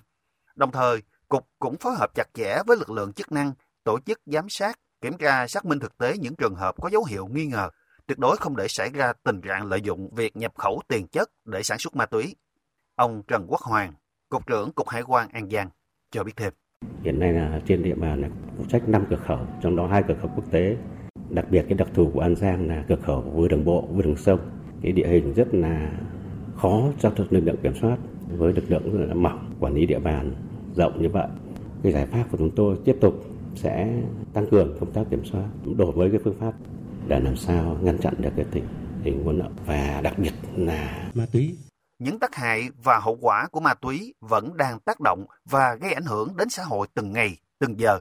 Đồng 0.54 0.72
thời, 0.72 1.02
Cục 1.28 1.48
cũng 1.58 1.76
phối 1.76 1.94
hợp 1.94 2.14
chặt 2.14 2.28
chẽ 2.34 2.62
với 2.66 2.76
lực 2.76 2.90
lượng 2.90 3.12
chức 3.12 3.32
năng, 3.32 3.52
tổ 3.84 3.98
chức 4.06 4.20
giám 4.26 4.48
sát, 4.48 4.78
kiểm 5.00 5.18
tra 5.18 5.46
xác 5.46 5.64
minh 5.64 5.78
thực 5.78 5.98
tế 5.98 6.16
những 6.18 6.34
trường 6.36 6.54
hợp 6.54 6.74
có 6.82 6.88
dấu 6.88 7.04
hiệu 7.04 7.26
nghi 7.26 7.46
ngờ, 7.46 7.70
tuyệt 8.06 8.18
đối 8.18 8.36
không 8.36 8.56
để 8.56 8.68
xảy 8.68 8.90
ra 8.90 9.12
tình 9.24 9.40
trạng 9.40 9.66
lợi 9.66 9.80
dụng 9.80 10.14
việc 10.14 10.36
nhập 10.36 10.52
khẩu 10.54 10.82
tiền 10.88 11.06
chất 11.06 11.30
để 11.44 11.62
sản 11.62 11.78
xuất 11.78 11.96
ma 11.96 12.06
túy. 12.06 12.34
Ông 12.96 13.22
Trần 13.28 13.46
Quốc 13.48 13.60
Hoàng, 13.60 13.92
Cục 14.28 14.46
trưởng 14.46 14.72
Cục 14.72 14.88
Hải 14.88 15.02
quan 15.02 15.28
An 15.32 15.50
Giang, 15.50 15.68
cho 16.10 16.24
biết 16.24 16.32
thêm. 16.36 16.52
Hiện 17.02 17.18
nay 17.18 17.32
là 17.32 17.60
trên 17.66 17.82
địa 17.82 17.94
bàn 17.94 18.20
là 18.22 18.28
phụ 18.58 18.64
trách 18.68 18.88
5 18.88 19.04
cửa 19.10 19.16
khẩu, 19.26 19.38
trong 19.62 19.76
đó 19.76 19.86
hai 19.86 20.02
cửa 20.08 20.14
khẩu 20.20 20.30
quốc 20.36 20.50
tế. 20.50 20.76
Đặc 21.30 21.44
biệt 21.50 21.64
cái 21.68 21.78
đặc 21.78 21.88
thù 21.94 22.10
của 22.14 22.20
An 22.20 22.36
Giang 22.36 22.68
là 22.68 22.84
cửa 22.88 22.96
khẩu 23.02 23.20
vừa 23.20 23.48
đường 23.48 23.64
bộ 23.64 23.88
vừa 23.92 24.02
đường 24.02 24.16
sông. 24.16 24.40
Cái 24.82 24.92
địa 24.92 25.06
hình 25.06 25.34
rất 25.34 25.54
là 25.54 25.92
khó 26.56 26.82
cho 26.98 27.12
lực 27.16 27.42
lượng 27.44 27.56
kiểm 27.62 27.74
soát 27.74 27.98
với 28.28 28.52
lực 28.52 28.70
lượng 28.70 29.22
mỏng 29.22 29.54
quản 29.60 29.74
lý 29.74 29.86
địa 29.86 29.98
bàn 29.98 30.34
rộng 30.74 31.02
như 31.02 31.08
vậy. 31.08 31.28
Cái 31.82 31.92
giải 31.92 32.06
pháp 32.06 32.24
của 32.30 32.38
chúng 32.38 32.50
tôi 32.56 32.76
tiếp 32.84 32.96
tục 33.00 33.14
sẽ 33.54 34.02
tăng 34.32 34.46
cường 34.50 34.76
công 34.80 34.92
tác 34.92 35.04
kiểm 35.10 35.24
soát 35.24 35.46
đổi 35.76 35.92
với 35.92 36.10
cái 36.10 36.20
phương 36.24 36.36
pháp 36.40 36.52
để 37.06 37.20
làm 37.20 37.36
sao 37.36 37.78
ngăn 37.82 37.98
chặn 37.98 38.14
được 38.18 38.30
cái 38.36 38.44
tình 38.52 38.66
hình 39.02 39.24
buôn 39.24 39.38
lậu 39.38 39.50
và 39.66 40.00
đặc 40.02 40.18
biệt 40.18 40.32
là 40.56 41.10
ma 41.14 41.26
túy 41.32 41.58
những 41.98 42.18
tác 42.18 42.34
hại 42.34 42.68
và 42.82 42.98
hậu 42.98 43.18
quả 43.20 43.46
của 43.46 43.60
ma 43.60 43.74
túy 43.74 44.14
vẫn 44.20 44.56
đang 44.56 44.80
tác 44.80 45.00
động 45.00 45.26
và 45.44 45.74
gây 45.74 45.92
ảnh 45.92 46.04
hưởng 46.04 46.36
đến 46.36 46.48
xã 46.48 46.62
hội 46.64 46.86
từng 46.94 47.12
ngày, 47.12 47.36
từng 47.58 47.80
giờ. 47.80 47.98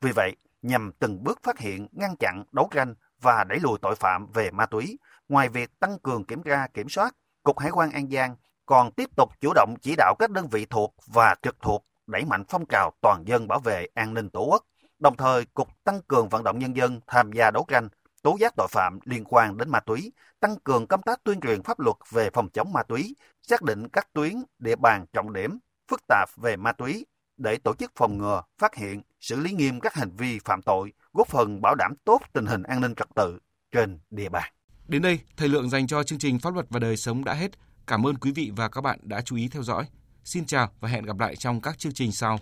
Vì 0.00 0.12
vậy, 0.12 0.36
nhằm 0.62 0.92
từng 0.98 1.24
bước 1.24 1.38
phát 1.42 1.58
hiện, 1.58 1.88
ngăn 1.92 2.16
chặn, 2.16 2.44
đấu 2.52 2.68
tranh 2.70 2.94
và 3.20 3.44
đẩy 3.44 3.58
lùi 3.60 3.78
tội 3.82 3.94
phạm 3.96 4.26
về 4.32 4.50
ma 4.50 4.66
túy, 4.66 4.98
ngoài 5.28 5.48
việc 5.48 5.80
tăng 5.80 5.98
cường 5.98 6.24
kiểm 6.24 6.42
tra, 6.42 6.66
kiểm 6.74 6.88
soát, 6.88 7.14
Cục 7.42 7.58
Hải 7.58 7.70
quan 7.70 7.90
An 7.90 8.10
Giang 8.10 8.36
còn 8.66 8.92
tiếp 8.92 9.10
tục 9.16 9.30
chủ 9.40 9.52
động 9.54 9.74
chỉ 9.82 9.94
đạo 9.96 10.14
các 10.18 10.30
đơn 10.30 10.48
vị 10.48 10.66
thuộc 10.70 10.94
và 11.06 11.34
trực 11.42 11.56
thuộc 11.60 11.86
đẩy 12.06 12.24
mạnh 12.24 12.44
phong 12.48 12.66
trào 12.66 12.90
toàn 13.02 13.22
dân 13.26 13.48
bảo 13.48 13.58
vệ 13.58 13.86
an 13.94 14.14
ninh 14.14 14.30
tổ 14.30 14.44
quốc. 14.50 14.64
Đồng 14.98 15.16
thời, 15.16 15.44
Cục 15.44 15.68
tăng 15.84 16.00
cường 16.08 16.28
vận 16.28 16.44
động 16.44 16.58
nhân 16.58 16.76
dân 16.76 17.00
tham 17.06 17.32
gia 17.32 17.50
đấu 17.50 17.64
tranh, 17.68 17.88
tố 18.24 18.36
giác 18.40 18.54
tội 18.56 18.68
phạm 18.70 18.98
liên 19.04 19.24
quan 19.24 19.56
đến 19.56 19.70
ma 19.70 19.80
túy, 19.80 20.12
tăng 20.40 20.56
cường 20.64 20.86
công 20.86 21.02
tác 21.02 21.24
tuyên 21.24 21.40
truyền 21.40 21.62
pháp 21.62 21.80
luật 21.80 21.96
về 22.10 22.30
phòng 22.30 22.48
chống 22.48 22.72
ma 22.72 22.82
túy, 22.82 23.16
xác 23.42 23.62
định 23.62 23.88
các 23.88 24.12
tuyến, 24.12 24.32
địa 24.58 24.76
bàn 24.76 25.04
trọng 25.12 25.32
điểm, 25.32 25.58
phức 25.90 26.00
tạp 26.08 26.28
về 26.36 26.56
ma 26.56 26.72
túy 26.72 27.06
để 27.36 27.56
tổ 27.56 27.74
chức 27.74 27.92
phòng 27.96 28.18
ngừa, 28.18 28.42
phát 28.58 28.74
hiện, 28.74 29.02
xử 29.20 29.40
lý 29.40 29.52
nghiêm 29.52 29.80
các 29.80 29.94
hành 29.94 30.10
vi 30.16 30.38
phạm 30.38 30.62
tội, 30.62 30.92
góp 31.12 31.28
phần 31.28 31.60
bảo 31.60 31.74
đảm 31.74 31.94
tốt 32.04 32.20
tình 32.32 32.46
hình 32.46 32.62
an 32.62 32.80
ninh 32.80 32.94
trật 32.94 33.08
tự 33.14 33.38
trên 33.72 33.98
địa 34.10 34.28
bàn. 34.28 34.52
Đến 34.88 35.02
đây, 35.02 35.20
thời 35.36 35.48
lượng 35.48 35.70
dành 35.70 35.86
cho 35.86 36.02
chương 36.02 36.18
trình 36.18 36.38
Pháp 36.38 36.54
luật 36.54 36.66
và 36.70 36.80
đời 36.80 36.96
sống 36.96 37.24
đã 37.24 37.34
hết. 37.34 37.50
Cảm 37.86 38.06
ơn 38.06 38.16
quý 38.16 38.32
vị 38.32 38.52
và 38.56 38.68
các 38.68 38.80
bạn 38.80 38.98
đã 39.02 39.20
chú 39.20 39.36
ý 39.36 39.48
theo 39.48 39.62
dõi. 39.62 39.86
Xin 40.24 40.46
chào 40.46 40.70
và 40.80 40.88
hẹn 40.88 41.04
gặp 41.04 41.18
lại 41.18 41.36
trong 41.36 41.60
các 41.60 41.78
chương 41.78 41.92
trình 41.92 42.12
sau. 42.12 42.38